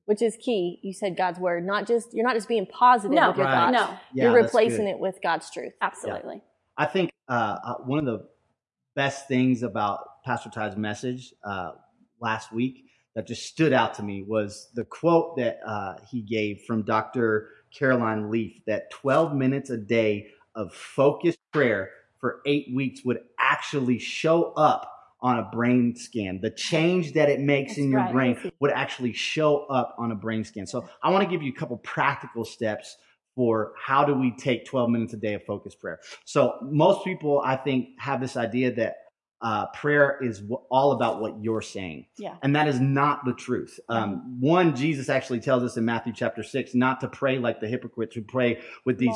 Which 0.06 0.22
is 0.22 0.38
key. 0.38 0.80
You 0.84 0.94
said 0.94 1.18
God's 1.18 1.38
word, 1.38 1.66
not 1.66 1.86
just 1.86 2.14
you're 2.14 2.26
not 2.26 2.36
just 2.36 2.48
being 2.48 2.66
positive 2.66 3.14
no, 3.14 3.30
with 3.30 3.38
your 3.38 3.46
right. 3.46 3.74
thoughts. 3.74 3.92
No, 3.92 3.98
yeah, 4.14 4.24
you're 4.24 4.42
replacing 4.42 4.88
it 4.88 5.00
with 5.00 5.20
God's 5.22 5.52
truth. 5.52 5.74
Absolutely. 5.82 6.36
Yeah. 6.36 6.42
I 6.78 6.86
think 6.86 7.12
uh, 7.28 7.58
uh, 7.62 7.74
one 7.80 8.00
of 8.00 8.06
the 8.06 8.26
best 8.96 9.28
things 9.28 9.64
about 9.64 10.24
Pastor 10.24 10.50
Ty's 10.50 10.78
message 10.78 11.34
uh, 11.44 11.72
last 12.22 12.54
week 12.54 12.86
that 13.16 13.28
just 13.28 13.48
stood 13.48 13.74
out 13.74 13.96
to 13.96 14.04
me 14.04 14.24
was 14.24 14.70
the 14.76 14.86
quote 14.86 15.36
that 15.38 15.60
uh, 15.66 15.96
he 16.10 16.22
gave 16.22 16.62
from 16.66 16.84
Dr. 16.84 17.50
Caroline 17.78 18.32
Leaf 18.32 18.62
that 18.66 18.92
12 18.92 19.36
minutes 19.36 19.72
a 19.72 19.78
day 19.78 20.28
of 20.56 20.74
focused 20.74 21.40
prayer 21.52 21.90
for 22.20 22.42
eight 22.46 22.68
weeks 22.74 23.04
would 23.04 23.20
actually 23.40 24.00
show 24.00 24.54
up 24.54 24.97
on 25.28 25.40
a 25.40 25.44
brain 25.44 25.94
scan. 25.94 26.40
The 26.42 26.52
change 26.52 27.14
that 27.14 27.30
it 27.30 27.42
makes 27.42 27.72
That's 27.72 27.80
in 27.80 27.92
your 27.92 28.00
right. 28.00 28.14
brain 28.14 28.52
would 28.62 28.72
actually 28.72 29.12
show 29.12 29.66
up 29.66 29.94
on 30.00 30.12
a 30.12 30.16
brain 30.16 30.46
scan. 30.46 30.66
So 30.66 30.88
I 31.04 31.10
want 31.10 31.26
to 31.26 31.30
give 31.30 31.44
you 31.44 31.52
a 31.52 31.56
couple 31.56 31.76
practical 31.78 32.46
steps 32.46 32.96
for 33.36 33.74
how 33.78 34.06
do 34.06 34.14
we 34.14 34.34
take 34.38 34.66
12 34.66 34.90
minutes 34.90 35.14
a 35.14 35.18
day 35.18 35.34
of 35.34 35.44
focused 35.44 35.82
prayer. 35.82 36.00
So 36.24 36.56
most 36.62 37.04
people, 37.04 37.42
I 37.44 37.58
think, 37.58 37.90
have 38.00 38.22
this 38.22 38.38
idea 38.38 38.74
that 38.76 38.96
uh, 39.42 39.68
prayer 39.68 40.18
is 40.24 40.40
w- 40.40 40.62
all 40.72 40.94
about 40.94 41.22
what 41.22 41.44
you're 41.44 41.62
saying. 41.62 42.08
Yeah. 42.18 42.38
And 42.42 42.56
that 42.56 42.68
is 42.68 42.80
not 42.80 43.24
the 43.26 43.34
truth. 43.34 43.80
Um, 43.90 44.40
one, 44.40 44.76
Jesus 44.76 45.10
actually 45.10 45.42
tells 45.42 45.62
us 45.62 45.78
in 45.78 45.86
Matthew 45.86 46.14
chapter 46.14 46.42
six 46.42 46.74
not 46.74 47.02
to 47.02 47.08
pray 47.08 47.38
like 47.38 47.60
the 47.60 47.68
hypocrites 47.68 48.16
who 48.16 48.24
pray 48.24 48.62
with 48.86 48.98
these 48.98 49.16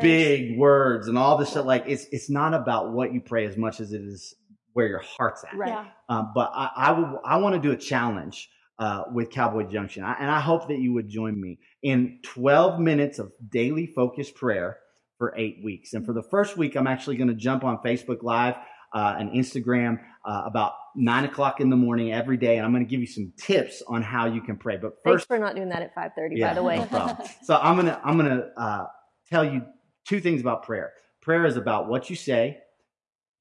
big 0.00 0.56
words 0.56 1.08
and 1.08 1.18
all 1.18 1.36
this 1.36 1.50
stuff. 1.50 1.66
Like 1.66 1.84
it's, 1.86 2.06
it's 2.12 2.30
not 2.30 2.54
about 2.54 2.92
what 2.92 3.12
you 3.12 3.20
pray 3.20 3.44
as 3.44 3.58
much 3.58 3.80
as 3.80 3.92
it 3.92 4.00
is 4.00 4.34
where 4.72 4.86
your 4.86 5.00
heart's 5.00 5.44
at. 5.44 5.56
Right. 5.56 5.70
Yeah. 5.70 5.86
Um, 6.08 6.32
but 6.34 6.50
I, 6.54 6.70
I, 6.76 6.88
w- 6.88 7.18
I 7.24 7.36
want 7.38 7.54
to 7.54 7.60
do 7.60 7.72
a 7.72 7.76
challenge 7.76 8.48
uh, 8.78 9.04
with 9.12 9.30
Cowboy 9.30 9.64
Junction. 9.64 10.04
I, 10.04 10.14
and 10.18 10.30
I 10.30 10.40
hope 10.40 10.68
that 10.68 10.78
you 10.78 10.92
would 10.94 11.08
join 11.08 11.40
me 11.40 11.58
in 11.82 12.18
12 12.24 12.80
minutes 12.80 13.18
of 13.18 13.32
daily 13.50 13.86
focused 13.86 14.34
prayer 14.34 14.78
for 15.18 15.34
eight 15.36 15.58
weeks. 15.62 15.92
And 15.92 16.04
for 16.04 16.12
the 16.12 16.22
first 16.22 16.56
week, 16.56 16.76
I'm 16.76 16.86
actually 16.86 17.16
going 17.16 17.28
to 17.28 17.34
jump 17.34 17.64
on 17.64 17.78
Facebook 17.78 18.22
Live 18.22 18.56
uh, 18.92 19.16
and 19.18 19.30
Instagram 19.30 20.00
uh, 20.24 20.42
about 20.44 20.72
nine 20.94 21.24
o'clock 21.24 21.60
in 21.60 21.70
the 21.70 21.76
morning 21.76 22.12
every 22.12 22.36
day, 22.36 22.56
and 22.56 22.66
I'm 22.66 22.72
going 22.72 22.84
to 22.84 22.90
give 22.90 23.00
you 23.00 23.06
some 23.06 23.32
tips 23.38 23.82
on 23.86 24.02
how 24.02 24.26
you 24.26 24.40
can 24.40 24.56
pray. 24.56 24.76
But 24.76 24.94
first, 25.04 25.04
thanks 25.04 25.24
for 25.26 25.38
not 25.38 25.54
doing 25.56 25.70
that 25.70 25.82
at 25.82 25.94
5:30, 25.94 26.30
yeah, 26.32 26.48
by 26.48 26.54
the 26.54 26.62
way. 26.62 26.78
No 26.78 26.86
problem. 26.86 27.28
so 27.42 27.56
I'm 27.56 27.76
gonna 27.76 28.00
I'm 28.04 28.16
gonna 28.16 28.50
uh, 28.56 28.86
tell 29.30 29.44
you 29.44 29.62
two 30.06 30.20
things 30.20 30.40
about 30.40 30.64
prayer. 30.64 30.92
Prayer 31.20 31.46
is 31.46 31.56
about 31.56 31.88
what 31.88 32.10
you 32.10 32.16
say, 32.16 32.58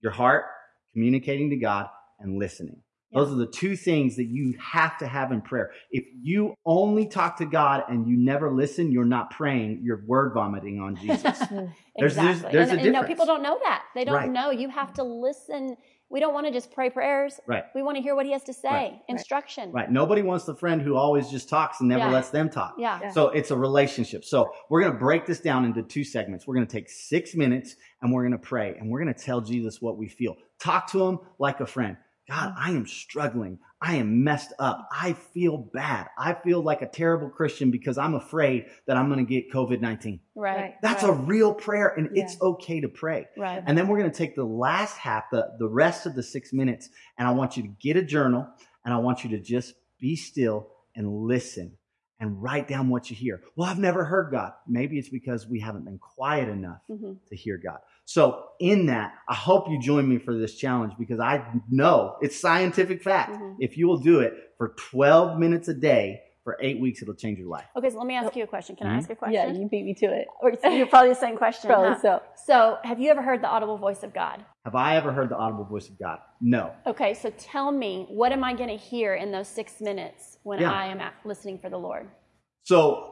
your 0.01 0.11
heart, 0.11 0.45
communicating 0.93 1.49
to 1.49 1.57
God, 1.57 1.87
and 2.19 2.37
listening. 2.37 2.81
Those 3.13 3.29
are 3.29 3.35
the 3.35 3.47
two 3.47 3.75
things 3.75 4.15
that 4.15 4.27
you 4.27 4.55
have 4.57 4.97
to 4.99 5.07
have 5.07 5.33
in 5.33 5.41
prayer. 5.41 5.71
If 5.91 6.05
you 6.21 6.55
only 6.65 7.07
talk 7.07 7.37
to 7.37 7.45
God 7.45 7.83
and 7.89 8.07
you 8.07 8.15
never 8.15 8.49
listen, 8.49 8.89
you're 8.89 9.03
not 9.03 9.31
praying. 9.31 9.81
You're 9.83 10.01
word 10.05 10.33
vomiting 10.33 10.79
on 10.79 10.95
Jesus. 11.01 11.23
exactly. 11.25 11.67
There's, 11.97 12.15
there's, 12.15 12.41
there's 12.41 12.69
and, 12.69 12.79
a 12.79 12.83
difference. 12.83 12.93
no, 12.93 13.03
people 13.03 13.25
don't 13.25 13.43
know 13.43 13.59
that. 13.63 13.83
They 13.95 14.05
don't 14.05 14.15
right. 14.15 14.31
know. 14.31 14.51
You 14.51 14.69
have 14.69 14.93
to 14.93 15.03
listen. 15.03 15.75
We 16.11 16.19
don't 16.19 16.33
want 16.33 16.45
to 16.45 16.51
just 16.51 16.71
pray 16.71 16.89
prayers. 16.89 17.39
Right. 17.47 17.63
We 17.73 17.81
want 17.81 17.95
to 17.95 18.03
hear 18.03 18.15
what 18.15 18.25
he 18.25 18.33
has 18.33 18.43
to 18.43 18.53
say. 18.53 18.69
Right. 18.69 18.99
Instruction. 19.07 19.71
Right. 19.71 19.89
Nobody 19.89 20.21
wants 20.21 20.43
the 20.45 20.55
friend 20.55 20.81
who 20.81 20.95
always 20.95 21.29
just 21.29 21.47
talks 21.47 21.79
and 21.79 21.87
never 21.87 22.05
yeah. 22.05 22.11
lets 22.11 22.29
them 22.29 22.49
talk. 22.49 22.75
Yeah. 22.77 22.99
yeah. 23.01 23.11
So 23.11 23.29
it's 23.29 23.51
a 23.51 23.55
relationship. 23.55 24.25
So 24.25 24.51
we're 24.69 24.81
going 24.81 24.93
to 24.93 24.99
break 24.99 25.25
this 25.25 25.39
down 25.39 25.63
into 25.63 25.81
two 25.81 26.03
segments. 26.03 26.45
We're 26.45 26.55
going 26.55 26.67
to 26.67 26.71
take 26.71 26.89
six 26.89 27.33
minutes 27.33 27.77
and 28.01 28.11
we're 28.11 28.23
going 28.23 28.33
to 28.33 28.37
pray 28.37 28.75
and 28.77 28.89
we're 28.89 29.01
going 29.01 29.13
to 29.13 29.19
tell 29.19 29.39
Jesus 29.39 29.81
what 29.81 29.97
we 29.97 30.09
feel. 30.09 30.35
Talk 30.59 30.91
to 30.91 31.05
him 31.05 31.19
like 31.39 31.61
a 31.61 31.65
friend. 31.65 31.95
God, 32.31 32.53
I 32.57 32.71
am 32.71 32.87
struggling. 32.87 33.59
I 33.81 33.95
am 33.95 34.23
messed 34.23 34.53
up. 34.57 34.87
I 34.89 35.13
feel 35.13 35.57
bad. 35.57 36.07
I 36.17 36.33
feel 36.33 36.61
like 36.61 36.81
a 36.81 36.87
terrible 36.87 37.29
Christian 37.29 37.71
because 37.71 37.97
I'm 37.97 38.15
afraid 38.15 38.67
that 38.87 38.95
I'm 38.95 39.11
going 39.11 39.25
to 39.25 39.29
get 39.29 39.51
COVID 39.51 39.81
19. 39.81 40.21
Right. 40.33 40.75
That's 40.81 41.03
right. 41.03 41.09
a 41.09 41.13
real 41.13 41.53
prayer, 41.53 41.89
and 41.89 42.09
yeah. 42.13 42.23
it's 42.23 42.41
okay 42.41 42.79
to 42.79 42.87
pray. 42.87 43.27
Right. 43.37 43.61
And 43.65 43.77
then 43.77 43.89
we're 43.89 43.99
going 43.99 44.11
to 44.11 44.17
take 44.17 44.37
the 44.37 44.45
last 44.45 44.95
half, 44.95 45.25
the, 45.29 45.51
the 45.59 45.67
rest 45.67 46.05
of 46.05 46.15
the 46.15 46.23
six 46.23 46.53
minutes, 46.53 46.87
and 47.17 47.27
I 47.27 47.31
want 47.31 47.57
you 47.57 47.63
to 47.63 47.69
get 47.81 47.97
a 47.97 48.01
journal 48.01 48.47
and 48.85 48.93
I 48.93 48.97
want 48.97 49.25
you 49.25 49.31
to 49.31 49.39
just 49.39 49.73
be 49.99 50.15
still 50.15 50.69
and 50.95 51.07
listen 51.25 51.77
and 52.21 52.41
write 52.41 52.67
down 52.67 52.87
what 52.89 53.09
you 53.09 53.15
hear. 53.15 53.41
Well, 53.55 53.69
I've 53.69 53.79
never 53.79 54.05
heard 54.05 54.31
God. 54.31 54.53
Maybe 54.67 54.97
it's 54.99 55.09
because 55.09 55.47
we 55.47 55.59
haven't 55.59 55.85
been 55.85 55.97
quiet 55.97 56.47
enough 56.47 56.79
mm-hmm. 56.89 57.13
to 57.27 57.35
hear 57.35 57.57
God. 57.57 57.79
So, 58.05 58.43
in 58.59 58.87
that, 58.87 59.13
I 59.27 59.35
hope 59.35 59.69
you 59.69 59.79
join 59.79 60.07
me 60.07 60.19
for 60.19 60.37
this 60.37 60.55
challenge 60.55 60.93
because 60.99 61.19
I 61.19 61.43
know 61.69 62.17
it's 62.21 62.39
scientific 62.39 63.01
fact. 63.01 63.31
Mm-hmm. 63.31 63.55
If 63.59 63.77
you 63.77 63.87
will 63.87 63.97
do 63.97 64.19
it 64.19 64.33
for 64.57 64.75
12 64.91 65.39
minutes 65.39 65.67
a 65.67 65.73
day 65.73 66.21
for 66.43 66.57
eight 66.61 66.79
weeks, 66.79 67.01
it'll 67.01 67.15
change 67.15 67.37
your 67.37 67.47
life. 67.47 67.65
Okay, 67.77 67.89
so 67.89 67.97
let 67.97 68.07
me 68.07 68.15
ask 68.15 68.35
you 68.35 68.43
a 68.43 68.47
question. 68.47 68.75
Can 68.75 68.87
mm-hmm. 68.87 68.95
I 68.95 68.99
ask 68.99 69.09
a 69.09 69.15
question? 69.15 69.33
Yeah, 69.33 69.47
you 69.47 69.67
beat 69.69 69.85
me 69.85 69.93
to 69.95 70.05
it. 70.07 70.27
Or 70.41 70.51
you're 70.71 70.87
probably 70.87 71.09
the 71.09 71.15
same 71.15 71.37
question. 71.37 71.69
probably 71.69 71.89
huh? 71.89 72.01
so. 72.01 72.21
So, 72.45 72.77
have 72.83 72.99
you 72.99 73.11
ever 73.11 73.21
heard 73.21 73.41
the 73.41 73.47
audible 73.47 73.77
voice 73.77 74.03
of 74.03 74.13
God? 74.13 74.43
Have 74.65 74.75
I 74.75 74.95
ever 74.95 75.11
heard 75.11 75.29
the 75.29 75.37
audible 75.37 75.65
voice 75.65 75.87
of 75.87 75.97
God? 75.97 76.19
No. 76.39 76.73
Okay, 76.85 77.13
so 77.13 77.31
tell 77.37 77.71
me, 77.71 78.05
what 78.09 78.31
am 78.31 78.43
I 78.43 78.53
going 78.53 78.69
to 78.69 78.77
hear 78.77 79.15
in 79.15 79.31
those 79.31 79.47
six 79.47 79.81
minutes 79.81 80.37
when 80.43 80.59
yeah. 80.59 80.71
I 80.71 80.87
am 80.87 81.01
listening 81.25 81.59
for 81.59 81.69
the 81.69 81.77
Lord? 81.77 82.07
So 82.63 83.10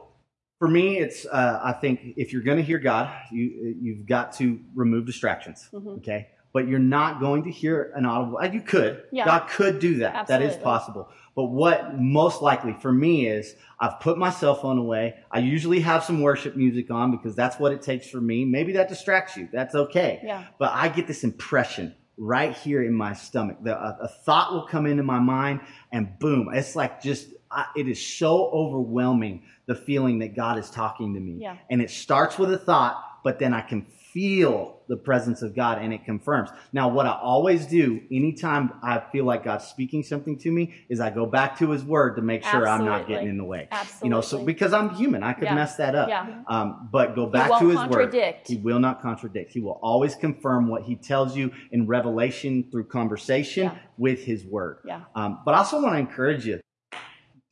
for 0.60 0.68
me, 0.68 0.98
it's 0.98 1.24
uh, 1.24 1.58
I 1.64 1.72
think 1.72 2.14
if 2.18 2.34
you're 2.34 2.42
going 2.42 2.58
to 2.58 2.62
hear 2.62 2.78
God, 2.78 3.10
you 3.32 3.74
you've 3.80 4.06
got 4.06 4.32
to 4.34 4.60
remove 4.74 5.06
distractions. 5.06 5.66
Mm-hmm. 5.72 5.88
Okay, 5.88 6.28
but 6.52 6.68
you're 6.68 6.78
not 6.78 7.18
going 7.18 7.44
to 7.44 7.50
hear 7.50 7.90
an 7.96 8.04
audible. 8.04 8.38
You 8.44 8.60
could. 8.60 9.04
Yeah. 9.10 9.24
God 9.24 9.48
could 9.48 9.78
do 9.78 9.96
that. 9.96 10.14
Absolutely. 10.14 10.46
That 10.46 10.54
is 10.54 10.62
possible. 10.62 11.08
But 11.34 11.46
what 11.46 11.98
most 11.98 12.42
likely 12.42 12.74
for 12.74 12.92
me 12.92 13.26
is 13.26 13.54
I've 13.78 14.00
put 14.00 14.18
my 14.18 14.28
cell 14.28 14.54
phone 14.54 14.76
away. 14.76 15.14
I 15.32 15.38
usually 15.38 15.80
have 15.80 16.04
some 16.04 16.20
worship 16.20 16.56
music 16.56 16.90
on 16.90 17.10
because 17.10 17.34
that's 17.34 17.58
what 17.58 17.72
it 17.72 17.80
takes 17.80 18.10
for 18.10 18.20
me. 18.20 18.44
Maybe 18.44 18.74
that 18.74 18.90
distracts 18.90 19.38
you. 19.38 19.48
That's 19.50 19.74
okay. 19.74 20.20
Yeah. 20.22 20.44
But 20.58 20.72
I 20.74 20.88
get 20.88 21.06
this 21.06 21.24
impression 21.24 21.94
right 22.16 22.56
here 22.56 22.82
in 22.82 22.94
my 22.94 23.14
stomach. 23.14 23.58
The, 23.62 23.76
a, 23.76 23.98
a 24.02 24.08
thought 24.08 24.52
will 24.52 24.66
come 24.66 24.86
into 24.86 25.02
my 25.02 25.18
mind 25.18 25.60
and 25.92 26.18
boom, 26.18 26.48
it's 26.52 26.76
like 26.76 27.02
just, 27.02 27.28
I, 27.50 27.66
it 27.76 27.88
is 27.88 28.04
so 28.04 28.50
overwhelming 28.52 29.42
the 29.66 29.74
feeling 29.74 30.20
that 30.20 30.34
God 30.34 30.58
is 30.58 30.70
talking 30.70 31.14
to 31.14 31.20
me. 31.20 31.38
Yeah. 31.40 31.56
And 31.70 31.80
it 31.80 31.90
starts 31.90 32.38
with 32.38 32.52
a 32.52 32.58
thought, 32.58 33.02
but 33.24 33.38
then 33.38 33.54
I 33.54 33.60
can 33.60 33.86
feel 34.12 34.80
the 34.88 34.96
presence 34.96 35.40
of 35.40 35.54
God 35.54 35.78
and 35.78 35.92
it 35.92 36.04
confirms. 36.04 36.50
Now, 36.72 36.88
what 36.88 37.06
I 37.06 37.12
always 37.12 37.66
do 37.66 38.00
anytime 38.10 38.72
I 38.82 39.00
feel 39.12 39.24
like 39.24 39.44
God's 39.44 39.66
speaking 39.66 40.02
something 40.02 40.36
to 40.40 40.50
me 40.50 40.74
is 40.88 40.98
I 40.98 41.10
go 41.10 41.26
back 41.26 41.58
to 41.58 41.70
his 41.70 41.84
word 41.84 42.16
to 42.16 42.22
make 42.22 42.42
sure 42.44 42.66
I'm 42.66 42.84
not 42.84 43.06
getting 43.06 43.28
in 43.28 43.38
the 43.38 43.44
way. 43.44 43.68
Absolutely. 43.70 44.06
You 44.06 44.10
know, 44.10 44.20
so 44.20 44.44
because 44.44 44.72
I'm 44.72 44.90
human, 44.96 45.22
I 45.22 45.32
could 45.32 45.44
Yeah. 45.44 45.54
mess 45.54 45.76
that 45.76 45.94
up. 45.94 46.08
Yeah. 46.08 46.42
Um, 46.48 46.88
but 46.90 47.14
go 47.14 47.26
back 47.26 47.60
to 47.60 47.68
his 47.68 47.76
contradict. 47.76 48.48
word. 48.48 48.56
He 48.56 48.56
will 48.56 48.80
not 48.80 49.00
contradict. 49.00 49.52
He 49.52 49.60
will 49.60 49.78
always 49.80 50.16
confirm 50.16 50.68
what 50.68 50.82
he 50.82 50.96
tells 50.96 51.36
you 51.36 51.52
in 51.70 51.86
revelation 51.86 52.64
through 52.72 52.84
conversation 52.84 53.64
Yeah. 53.64 53.74
with 53.96 54.24
his 54.24 54.44
word. 54.44 54.78
Yeah. 54.84 55.02
Um, 55.14 55.40
but 55.44 55.54
I 55.54 55.58
also 55.58 55.80
want 55.80 55.94
to 55.94 55.98
encourage 56.00 56.46
you. 56.46 56.60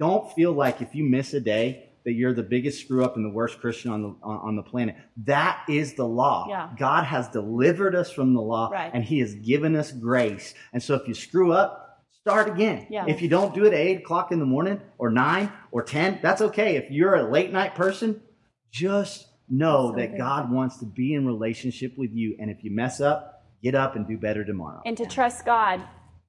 Don't 0.01 0.33
feel 0.33 0.53
like 0.53 0.81
if 0.83 0.95
you 0.95 1.05
miss 1.05 1.35
a 1.35 1.41
day 1.41 1.88
that 2.09 2.15
you're 2.15 2.33
the 2.33 2.43
biggest 2.43 2.81
screw 2.81 3.05
up 3.05 3.17
and 3.17 3.25
the 3.25 3.29
worst 3.35 3.61
Christian 3.61 3.91
on 3.91 4.01
the 4.03 4.09
on, 4.23 4.37
on 4.49 4.57
the 4.57 4.63
planet. 4.63 4.97
That 5.27 5.63
is 5.69 5.93
the 5.93 6.07
law. 6.07 6.47
Yeah. 6.49 6.71
God 6.79 7.05
has 7.05 7.29
delivered 7.29 7.95
us 7.95 8.11
from 8.11 8.33
the 8.33 8.41
law 8.41 8.71
Right. 8.73 8.91
and 8.95 9.05
He 9.05 9.19
has 9.19 9.35
given 9.35 9.77
us 9.77 9.93
grace. 9.93 10.55
And 10.73 10.83
so 10.83 10.95
if 10.95 11.07
you 11.07 11.13
screw 11.13 11.53
up, 11.53 12.01
start 12.23 12.49
again. 12.49 12.87
Yeah. 12.89 13.05
If 13.07 13.21
you 13.21 13.29
don't 13.29 13.55
do 13.55 13.67
it 13.67 13.75
at 13.75 13.79
eight 13.79 13.99
o'clock 13.99 14.33
in 14.33 14.39
the 14.39 14.47
morning 14.47 14.81
or 14.97 15.11
nine 15.11 15.53
or 15.71 15.83
ten, 15.83 16.19
that's 16.23 16.41
okay. 16.41 16.77
If 16.77 16.91
you're 16.91 17.15
a 17.15 17.31
late 17.31 17.53
night 17.53 17.75
person, 17.75 18.23
just 18.71 19.27
know 19.51 19.93
that 19.97 20.17
God 20.17 20.51
wants 20.51 20.79
to 20.79 20.87
be 20.87 21.13
in 21.13 21.27
relationship 21.27 21.93
with 21.99 22.13
you. 22.13 22.37
And 22.41 22.51
if 22.51 22.65
you 22.65 22.71
mess 22.71 23.03
up, 23.03 23.45
get 23.63 23.75
up 23.75 23.97
and 23.97 24.09
do 24.09 24.17
better 24.17 24.45
tomorrow. 24.47 24.81
And 24.87 24.97
to 24.97 25.05
trust 25.05 25.45
God, 25.45 25.83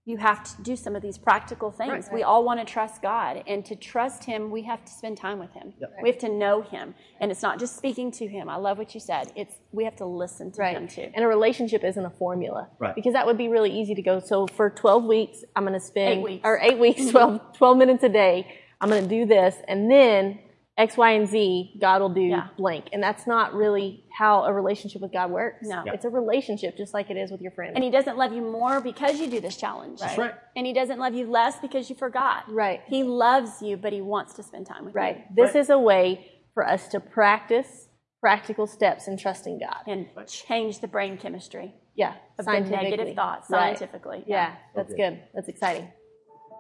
you 0.06 0.18
have 0.18 0.44
to 0.44 0.62
do 0.64 0.76
some 0.76 0.96
of 0.96 1.02
these 1.04 1.18
practical 1.20 1.70
things. 1.72 2.10
We 2.12 2.24
all 2.24 2.44
want 2.44 2.60
to 2.60 2.66
trust 2.66 3.02
God. 3.02 3.44
And 3.46 3.64
to 3.66 3.76
trust 3.76 4.24
Him, 4.24 4.50
we 4.50 4.64
have 4.64 4.84
to 4.84 4.92
spend 4.92 5.18
time 5.18 5.38
with 5.38 5.54
Him. 5.54 5.74
We 6.02 6.10
have 6.10 6.18
to 6.20 6.30
know 6.30 6.62
Him. 6.62 6.96
And 7.20 7.30
it's 7.32 7.44
not 7.44 7.60
just 7.60 7.76
speaking 7.78 8.12
to 8.14 8.28
Him. 8.28 8.50
I 8.50 8.56
love 8.56 8.78
what 8.80 8.94
you 8.96 9.00
said. 9.00 9.32
It's 9.36 9.54
we 9.72 9.84
have 9.84 9.96
to 9.98 10.06
listen 10.06 10.52
to 10.54 10.66
Him 10.66 10.88
too. 10.88 11.12
And 11.14 11.24
a 11.24 11.28
relationship 11.28 11.84
isn't 11.84 12.04
a 12.04 12.10
formula. 12.10 12.70
Right. 12.80 12.96
Because 12.96 13.14
that 13.14 13.26
would 13.28 13.38
be 13.38 13.50
really 13.50 13.72
easy 13.72 13.94
to 13.94 14.02
go. 14.02 14.20
So 14.20 14.48
for 14.48 14.70
12 14.72 15.04
weeks, 15.04 15.44
I'm 15.56 15.64
going 15.64 15.80
to 15.80 15.86
spend, 15.86 16.20
Eight 16.20 16.24
weeks. 16.24 16.42
or 16.44 16.60
eight 16.60 16.80
weeks, 16.80 17.06
12, 17.12 17.58
12 17.58 17.78
minutes 17.78 18.04
a 18.04 18.10
day. 18.10 18.48
I'm 18.82 18.90
going 18.90 19.04
to 19.04 19.10
do 19.10 19.26
this. 19.28 19.56
And 19.68 19.92
then 19.92 20.40
X, 20.80 20.96
Y, 20.96 21.12
and 21.12 21.28
Z, 21.28 21.76
God 21.80 22.02
will 22.02 22.10
do 22.10 22.22
Yeah. 22.22 22.48
blank. 22.58 22.86
And 22.94 23.04
that's 23.04 23.28
not 23.28 23.54
really 23.54 24.06
how 24.18 24.46
a 24.46 24.54
relationship 24.54 25.02
with 25.02 25.12
God 25.12 25.30
works. 25.30 25.68
No. 25.68 25.84
Yeah. 25.86 25.92
It's 25.94 26.06
a 26.06 26.10
relationship 26.10 26.78
just 26.78 26.94
like 26.94 27.10
it 27.12 27.18
is 27.18 27.32
with 27.32 27.42
your 27.42 27.52
friend. 27.52 27.76
And 27.76 27.84
He 27.84 27.92
doesn't 27.92 28.18
love 28.18 28.32
you 28.32 28.42
more 28.42 28.80
because 28.80 29.20
you 29.20 29.28
do 29.30 29.42
this 29.42 29.58
challenge. 29.58 30.00
That's 30.00 30.18
right. 30.18 30.34
And 30.56 30.66
He 30.66 30.72
doesn't 30.74 30.98
love 30.98 31.14
you 31.14 31.30
less 31.30 31.60
because 31.60 31.90
you 31.90 31.96
forgot. 31.98 32.46
Right. 32.50 32.82
He 32.88 33.04
loves 33.04 33.62
you, 33.62 33.76
but 33.76 33.92
He 33.92 34.02
wants 34.02 34.34
to 34.36 34.44
spend 34.44 34.68
time 34.68 34.86
with 34.86 34.96
you. 34.96 35.02
right. 35.02 35.36
This 35.36 35.54
is 35.54 35.70
a 35.70 35.78
way 35.78 36.32
for 36.54 36.66
us 36.66 36.88
to 36.90 37.00
practice 37.02 37.90
practical 38.22 38.66
steps 38.68 39.08
in 39.08 39.18
trusting 39.18 39.60
God. 39.60 39.84
And 39.88 40.08
change 40.28 40.80
the 40.80 40.88
brain 40.88 41.18
chemistry 41.18 41.74
Yeah. 41.96 42.14
of 42.38 42.46
the 42.46 42.60
negative 42.60 43.16
thoughts 43.16 43.50
Right. 43.50 43.78
scientifically. 43.78 44.24
Yeah. 44.28 44.56
That's 44.76 44.92
Okay. 44.94 45.10
good. 45.10 45.24
That's 45.34 45.48
exciting. 45.50 45.90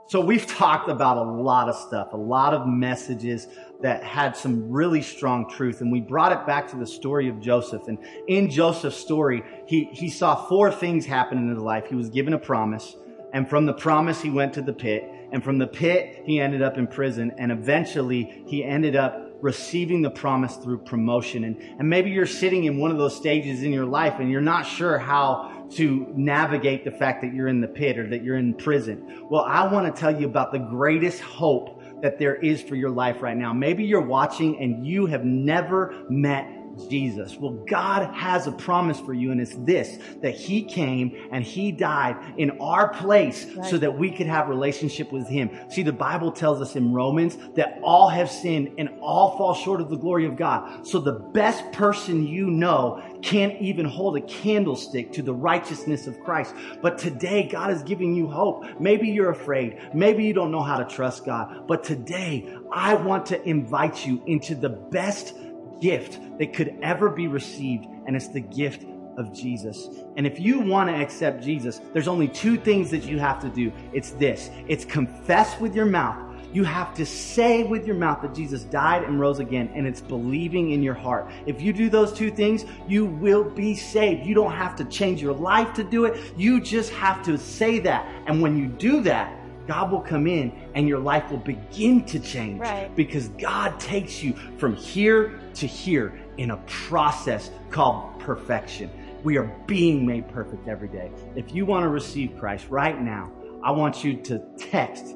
So 0.09 0.19
we've 0.19 0.47
talked 0.47 0.89
about 0.89 1.17
a 1.17 1.21
lot 1.21 1.69
of 1.69 1.75
stuff, 1.75 2.13
a 2.13 2.17
lot 2.17 2.55
of 2.55 2.65
messages 2.65 3.47
that 3.81 4.03
had 4.03 4.35
some 4.35 4.71
really 4.71 5.03
strong 5.03 5.47
truth. 5.47 5.81
And 5.81 5.91
we 5.91 6.01
brought 6.01 6.31
it 6.31 6.47
back 6.47 6.67
to 6.69 6.77
the 6.77 6.87
story 6.87 7.29
of 7.29 7.39
Joseph. 7.39 7.87
And 7.87 7.99
in 8.27 8.49
Joseph's 8.49 8.97
story, 8.97 9.43
he, 9.67 9.83
he 9.91 10.09
saw 10.09 10.47
four 10.47 10.71
things 10.71 11.05
happen 11.05 11.37
in 11.37 11.53
his 11.53 11.59
life. 11.59 11.85
He 11.85 11.93
was 11.93 12.09
given 12.09 12.33
a 12.33 12.39
promise. 12.39 12.95
And 13.33 13.47
from 13.47 13.67
the 13.67 13.73
promise, 13.73 14.19
he 14.19 14.31
went 14.31 14.53
to 14.55 14.63
the 14.63 14.73
pit. 14.73 15.07
And 15.31 15.43
from 15.43 15.59
the 15.59 15.67
pit, 15.67 16.23
he 16.25 16.39
ended 16.39 16.63
up 16.63 16.79
in 16.79 16.87
prison. 16.87 17.31
And 17.37 17.51
eventually, 17.51 18.43
he 18.47 18.63
ended 18.63 18.95
up 18.95 19.37
receiving 19.41 20.01
the 20.01 20.09
promise 20.09 20.55
through 20.55 20.79
promotion. 20.79 21.43
And, 21.43 21.61
and 21.77 21.87
maybe 21.87 22.09
you're 22.09 22.25
sitting 22.25 22.63
in 22.63 22.79
one 22.79 22.89
of 22.89 22.97
those 22.97 23.15
stages 23.15 23.61
in 23.61 23.71
your 23.71 23.85
life 23.85 24.15
and 24.19 24.31
you're 24.31 24.41
not 24.41 24.63
sure 24.63 24.97
how 24.97 25.58
to 25.71 26.11
navigate 26.15 26.83
the 26.83 26.91
fact 26.91 27.21
that 27.21 27.33
you're 27.33 27.47
in 27.47 27.61
the 27.61 27.67
pit 27.67 27.97
or 27.97 28.07
that 28.09 28.23
you're 28.23 28.37
in 28.37 28.53
prison. 28.53 29.27
Well, 29.29 29.43
I 29.43 29.71
want 29.71 29.93
to 29.93 29.99
tell 29.99 30.19
you 30.19 30.27
about 30.27 30.51
the 30.51 30.59
greatest 30.59 31.21
hope 31.21 31.81
that 32.01 32.17
there 32.17 32.35
is 32.35 32.61
for 32.61 32.75
your 32.75 32.89
life 32.89 33.21
right 33.21 33.37
now. 33.37 33.53
Maybe 33.53 33.83
you're 33.83 34.01
watching 34.01 34.61
and 34.61 34.85
you 34.85 35.05
have 35.07 35.25
never 35.25 36.05
met 36.09 36.59
Jesus. 36.87 37.35
Well, 37.35 37.53
God 37.67 38.13
has 38.13 38.47
a 38.47 38.51
promise 38.51 38.99
for 38.99 39.13
you, 39.13 39.31
and 39.31 39.41
it's 39.41 39.55
this 39.55 39.97
that 40.21 40.35
He 40.35 40.63
came 40.63 41.29
and 41.31 41.43
He 41.43 41.71
died 41.71 42.15
in 42.37 42.59
our 42.59 42.93
place 42.93 43.47
so 43.69 43.77
that 43.77 43.97
we 43.97 44.11
could 44.11 44.27
have 44.27 44.47
relationship 44.47 45.11
with 45.11 45.27
Him. 45.27 45.49
See, 45.69 45.83
the 45.83 45.91
Bible 45.91 46.31
tells 46.31 46.61
us 46.61 46.75
in 46.75 46.93
Romans 46.93 47.37
that 47.55 47.79
all 47.83 48.09
have 48.09 48.29
sinned 48.29 48.75
and 48.77 48.89
all 49.01 49.37
fall 49.37 49.53
short 49.53 49.81
of 49.81 49.89
the 49.89 49.97
glory 49.97 50.25
of 50.25 50.37
God. 50.37 50.87
So 50.87 50.99
the 50.99 51.13
best 51.13 51.71
person 51.71 52.25
you 52.25 52.47
know 52.47 53.03
can't 53.21 53.59
even 53.61 53.85
hold 53.85 54.17
a 54.17 54.21
candlestick 54.21 55.11
to 55.13 55.21
the 55.21 55.33
righteousness 55.33 56.07
of 56.07 56.19
Christ. 56.21 56.55
But 56.81 56.97
today, 56.97 57.47
God 57.51 57.71
is 57.71 57.83
giving 57.83 58.15
you 58.15 58.27
hope. 58.27 58.65
Maybe 58.79 59.09
you're 59.09 59.31
afraid. 59.31 59.79
Maybe 59.93 60.23
you 60.23 60.33
don't 60.33 60.51
know 60.51 60.63
how 60.63 60.77
to 60.77 60.85
trust 60.85 61.25
God. 61.25 61.67
But 61.67 61.83
today, 61.83 62.57
I 62.71 62.93
want 62.95 63.25
to 63.27 63.41
invite 63.47 64.05
you 64.05 64.23
into 64.25 64.55
the 64.55 64.69
best 64.69 65.35
gift 65.81 66.19
that 66.37 66.53
could 66.53 66.77
ever 66.81 67.09
be 67.09 67.27
received, 67.27 67.85
and 68.05 68.15
it's 68.15 68.29
the 68.29 68.41
gift 68.41 68.85
of 69.17 69.33
Jesus. 69.33 69.89
And 70.15 70.25
if 70.25 70.39
you 70.39 70.59
want 70.59 70.89
to 70.89 70.95
accept 70.95 71.43
Jesus, 71.43 71.81
there's 71.93 72.07
only 72.07 72.27
two 72.27 72.57
things 72.57 72.89
that 72.91 73.03
you 73.03 73.19
have 73.19 73.41
to 73.41 73.49
do. 73.49 73.71
It's 73.91 74.11
this. 74.11 74.49
It's 74.67 74.85
confess 74.85 75.59
with 75.59 75.75
your 75.75 75.85
mouth. 75.85 76.28
You 76.51 76.63
have 76.63 76.93
to 76.95 77.05
say 77.05 77.63
with 77.63 77.85
your 77.85 77.95
mouth 77.95 78.21
that 78.23 78.33
Jesus 78.33 78.63
died 78.63 79.03
and 79.03 79.19
rose 79.19 79.39
again, 79.39 79.69
and 79.75 79.85
it's 79.85 80.01
believing 80.01 80.71
in 80.71 80.81
your 80.81 80.93
heart. 80.95 81.29
If 81.45 81.61
you 81.61 81.73
do 81.73 81.89
those 81.89 82.11
two 82.11 82.31
things, 82.31 82.65
you 82.87 83.05
will 83.05 83.43
be 83.43 83.75
saved. 83.75 84.25
You 84.25 84.33
don't 84.35 84.51
have 84.53 84.75
to 84.77 84.85
change 84.85 85.21
your 85.21 85.33
life 85.35 85.73
to 85.75 85.83
do 85.83 86.05
it. 86.05 86.19
You 86.37 86.59
just 86.61 86.91
have 86.93 87.23
to 87.25 87.37
say 87.37 87.79
that. 87.79 88.07
And 88.25 88.41
when 88.41 88.57
you 88.57 88.65
do 88.67 89.01
that, 89.01 89.35
God 89.67 89.91
will 89.91 90.01
come 90.01 90.25
in 90.25 90.51
and 90.73 90.87
your 90.87 90.97
life 90.97 91.29
will 91.29 91.37
begin 91.37 92.03
to 92.05 92.19
change 92.19 92.59
Right. 92.59 92.89
because 92.95 93.27
God 93.29 93.79
takes 93.79 94.23
you 94.23 94.33
from 94.57 94.75
here 94.75 95.39
to 95.53 95.67
here 95.67 96.19
in 96.37 96.49
a 96.49 96.57
process 96.65 97.51
called 97.69 98.19
perfection. 98.19 98.89
We 99.23 99.37
are 99.37 99.43
being 99.67 100.07
made 100.07 100.27
perfect 100.29 100.67
every 100.67 100.87
day. 100.87 101.11
If 101.35 101.53
you 101.53 101.67
want 101.67 101.83
to 101.83 101.89
receive 101.89 102.35
Christ 102.39 102.65
right 102.71 102.99
now, 102.99 103.31
I 103.61 103.69
want 103.71 104.03
you 104.03 104.15
to 104.23 104.41
text 104.57 105.13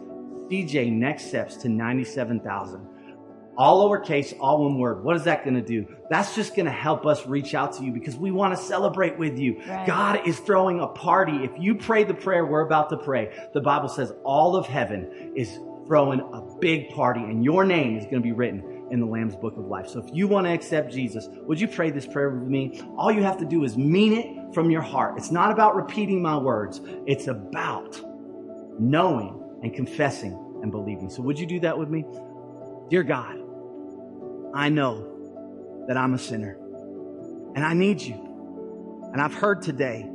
CJ 0.49 0.91
Next 0.91 1.27
Steps 1.27 1.57
to 1.57 1.69
97,000. 1.69 2.87
All 3.55 3.87
lowercase, 3.87 4.35
all 4.39 4.63
one 4.63 4.79
word. 4.79 5.03
What 5.03 5.15
is 5.15 5.25
that 5.25 5.43
going 5.43 5.55
to 5.55 5.61
do? 5.61 5.85
That's 6.09 6.33
just 6.33 6.55
going 6.55 6.65
to 6.65 6.71
help 6.71 7.05
us 7.05 7.27
reach 7.27 7.53
out 7.53 7.73
to 7.73 7.83
you 7.83 7.91
because 7.91 8.15
we 8.15 8.31
want 8.31 8.57
to 8.57 8.63
celebrate 8.63 9.17
with 9.19 9.37
you. 9.37 9.61
Right. 9.67 9.85
God 9.85 10.27
is 10.27 10.39
throwing 10.39 10.79
a 10.79 10.87
party. 10.87 11.43
If 11.43 11.51
you 11.59 11.75
pray 11.75 12.03
the 12.03 12.15
prayer 12.15 12.45
we're 12.45 12.65
about 12.65 12.89
to 12.89 12.97
pray, 12.97 13.31
the 13.53 13.61
Bible 13.61 13.89
says 13.89 14.11
all 14.23 14.55
of 14.55 14.65
heaven 14.65 15.33
is 15.35 15.59
throwing 15.85 16.21
a 16.21 16.41
big 16.59 16.89
party 16.89 17.21
and 17.21 17.43
your 17.43 17.63
name 17.63 17.97
is 17.97 18.05
going 18.05 18.17
to 18.17 18.21
be 18.21 18.31
written 18.31 18.87
in 18.89 18.99
the 18.99 19.05
Lamb's 19.05 19.35
Book 19.35 19.57
of 19.57 19.65
Life. 19.65 19.87
So 19.87 19.99
if 19.99 20.05
you 20.13 20.27
want 20.27 20.47
to 20.47 20.53
accept 20.53 20.91
Jesus, 20.91 21.27
would 21.31 21.59
you 21.59 21.67
pray 21.67 21.91
this 21.91 22.07
prayer 22.07 22.31
with 22.31 22.47
me? 22.47 22.81
All 22.97 23.11
you 23.11 23.21
have 23.21 23.37
to 23.37 23.45
do 23.45 23.63
is 23.63 23.77
mean 23.77 24.13
it 24.13 24.53
from 24.53 24.71
your 24.71 24.81
heart. 24.81 25.17
It's 25.17 25.31
not 25.31 25.51
about 25.51 25.75
repeating 25.75 26.21
my 26.21 26.37
words. 26.37 26.81
It's 27.05 27.27
about 27.27 28.01
knowing 28.79 29.42
and 29.63 29.73
confessing 29.73 30.33
and 30.61 30.71
believing. 30.71 31.09
So 31.09 31.23
would 31.23 31.39
you 31.39 31.45
do 31.45 31.61
that 31.61 31.77
with 31.77 31.89
me? 31.89 32.05
Dear 32.89 33.03
God, 33.03 33.39
I 34.53 34.69
know 34.69 35.85
that 35.87 35.97
I'm 35.97 36.13
a 36.13 36.19
sinner 36.19 36.57
and 37.55 37.65
I 37.65 37.73
need 37.73 38.01
you. 38.01 39.09
And 39.13 39.21
I've 39.21 39.33
heard 39.33 39.61
today 39.61 40.09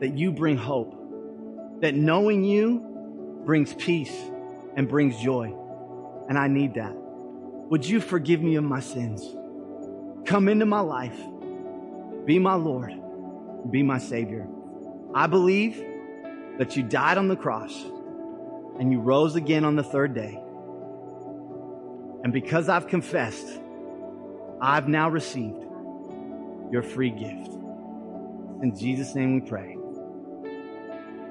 that 0.00 0.16
you 0.16 0.32
bring 0.32 0.56
hope, 0.56 1.80
that 1.80 1.94
knowing 1.94 2.44
you 2.44 3.42
brings 3.44 3.74
peace 3.74 4.14
and 4.76 4.88
brings 4.88 5.20
joy. 5.20 5.54
And 6.28 6.38
I 6.38 6.48
need 6.48 6.74
that. 6.74 6.92
Would 6.94 7.86
you 7.86 8.00
forgive 8.00 8.42
me 8.42 8.56
of 8.56 8.64
my 8.64 8.80
sins? 8.80 9.24
Come 10.26 10.48
into 10.48 10.66
my 10.66 10.80
life. 10.80 11.18
Be 12.26 12.38
my 12.38 12.54
Lord. 12.54 12.92
Be 13.70 13.82
my 13.82 13.98
Savior. 13.98 14.46
I 15.14 15.26
believe 15.26 15.82
that 16.58 16.76
you 16.76 16.82
died 16.82 17.18
on 17.18 17.28
the 17.28 17.36
cross 17.36 17.84
and 18.78 18.92
you 18.92 19.00
rose 19.00 19.36
again 19.36 19.64
on 19.64 19.76
the 19.76 19.82
third 19.82 20.14
day. 20.14 20.40
And 22.24 22.32
because 22.32 22.68
I've 22.68 22.86
confessed, 22.86 23.46
I've 24.60 24.88
now 24.88 25.08
received 25.08 25.64
your 26.70 26.82
free 26.82 27.10
gift. 27.10 27.52
In 28.62 28.76
Jesus' 28.78 29.14
name 29.14 29.40
we 29.40 29.48
pray. 29.48 29.76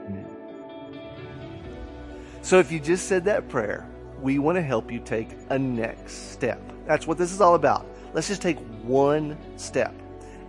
Amen. 0.06 0.28
So 2.42 2.60
if 2.60 2.72
you 2.72 2.80
just 2.80 3.08
said 3.08 3.24
that 3.26 3.48
prayer, 3.48 3.88
we 4.20 4.38
want 4.38 4.58
to 4.58 4.62
help 4.62 4.92
you 4.92 5.00
take 5.00 5.30
a 5.50 5.58
next 5.58 6.32
step. 6.32 6.62
That's 6.86 7.08
what 7.08 7.18
this 7.18 7.32
is 7.32 7.40
all 7.42 7.56
about. 7.56 7.88
Let's 8.14 8.28
just 8.28 8.42
take 8.42 8.60
one 8.84 9.38
step. 9.58 9.96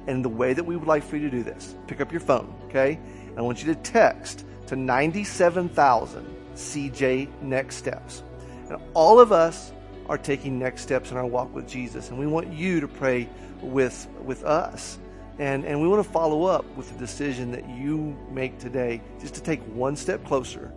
And 0.08 0.24
the 0.24 0.28
way 0.28 0.52
that 0.52 0.64
we 0.64 0.76
would 0.76 0.88
like 0.88 1.04
for 1.04 1.16
you 1.16 1.30
to 1.30 1.36
do 1.36 1.44
this, 1.44 1.76
pick 1.86 2.00
up 2.00 2.10
your 2.10 2.20
phone, 2.20 2.52
okay? 2.64 2.98
And 3.28 3.38
I 3.38 3.42
want 3.42 3.62
you 3.62 3.72
to 3.72 3.80
text 3.80 4.44
to 4.66 4.74
97,000 4.74 6.41
CJ 6.54 7.42
Next 7.42 7.76
Steps. 7.76 8.22
And 8.68 8.80
all 8.94 9.20
of 9.20 9.32
us 9.32 9.72
are 10.08 10.18
taking 10.18 10.58
next 10.58 10.82
steps 10.82 11.10
in 11.10 11.16
our 11.16 11.26
walk 11.26 11.54
with 11.54 11.68
Jesus. 11.68 12.10
And 12.10 12.18
we 12.18 12.26
want 12.26 12.52
you 12.52 12.80
to 12.80 12.88
pray 12.88 13.28
with, 13.60 14.08
with 14.24 14.44
us. 14.44 14.98
And, 15.38 15.64
and 15.64 15.80
we 15.80 15.88
want 15.88 16.04
to 16.04 16.10
follow 16.10 16.44
up 16.44 16.64
with 16.76 16.92
the 16.92 16.98
decision 16.98 17.52
that 17.52 17.68
you 17.68 18.16
make 18.30 18.58
today 18.58 19.00
just 19.20 19.34
to 19.34 19.42
take 19.42 19.60
one 19.74 19.96
step 19.96 20.24
closer 20.24 20.72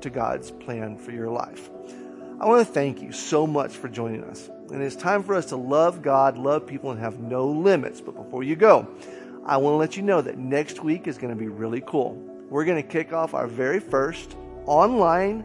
to 0.00 0.10
God's 0.10 0.50
plan 0.50 0.96
for 0.96 1.10
your 1.10 1.28
life. 1.28 1.70
I 2.40 2.46
want 2.46 2.66
to 2.66 2.72
thank 2.72 3.02
you 3.02 3.12
so 3.12 3.46
much 3.46 3.72
for 3.72 3.88
joining 3.88 4.22
us. 4.24 4.48
And 4.70 4.82
it's 4.82 4.96
time 4.96 5.22
for 5.22 5.34
us 5.34 5.46
to 5.46 5.56
love 5.56 6.02
God, 6.02 6.38
love 6.38 6.66
people, 6.66 6.90
and 6.90 7.00
have 7.00 7.18
no 7.18 7.48
limits. 7.48 8.00
But 8.00 8.14
before 8.14 8.42
you 8.42 8.54
go, 8.54 8.88
I 9.44 9.56
want 9.56 9.74
to 9.74 9.78
let 9.78 9.96
you 9.96 10.02
know 10.02 10.20
that 10.20 10.38
next 10.38 10.82
week 10.82 11.08
is 11.08 11.18
going 11.18 11.32
to 11.32 11.38
be 11.38 11.48
really 11.48 11.80
cool. 11.80 12.14
We're 12.48 12.64
going 12.64 12.82
to 12.82 12.88
kick 12.88 13.12
off 13.12 13.34
our 13.34 13.46
very 13.46 13.80
first 13.80 14.36
online 14.68 15.44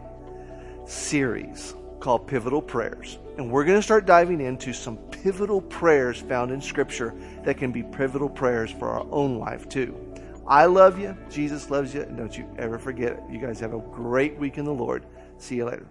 series 0.86 1.74
called 2.00 2.26
Pivotal 2.26 2.60
Prayers. 2.60 3.18
And 3.38 3.50
we're 3.50 3.64
going 3.64 3.78
to 3.78 3.82
start 3.82 4.06
diving 4.06 4.40
into 4.40 4.72
some 4.72 4.96
pivotal 4.96 5.60
prayers 5.60 6.20
found 6.20 6.52
in 6.52 6.60
Scripture 6.60 7.14
that 7.44 7.56
can 7.56 7.72
be 7.72 7.82
pivotal 7.82 8.28
prayers 8.28 8.70
for 8.70 8.88
our 8.88 9.06
own 9.10 9.38
life, 9.38 9.68
too. 9.68 9.98
I 10.46 10.66
love 10.66 10.98
you. 10.98 11.16
Jesus 11.30 11.70
loves 11.70 11.94
you. 11.94 12.02
And 12.02 12.16
don't 12.16 12.36
you 12.36 12.46
ever 12.58 12.78
forget 12.78 13.12
it. 13.12 13.22
You 13.30 13.40
guys 13.40 13.58
have 13.60 13.72
a 13.72 13.80
great 13.80 14.38
week 14.38 14.58
in 14.58 14.64
the 14.64 14.74
Lord. 14.74 15.06
See 15.38 15.56
you 15.56 15.64
later. 15.64 15.88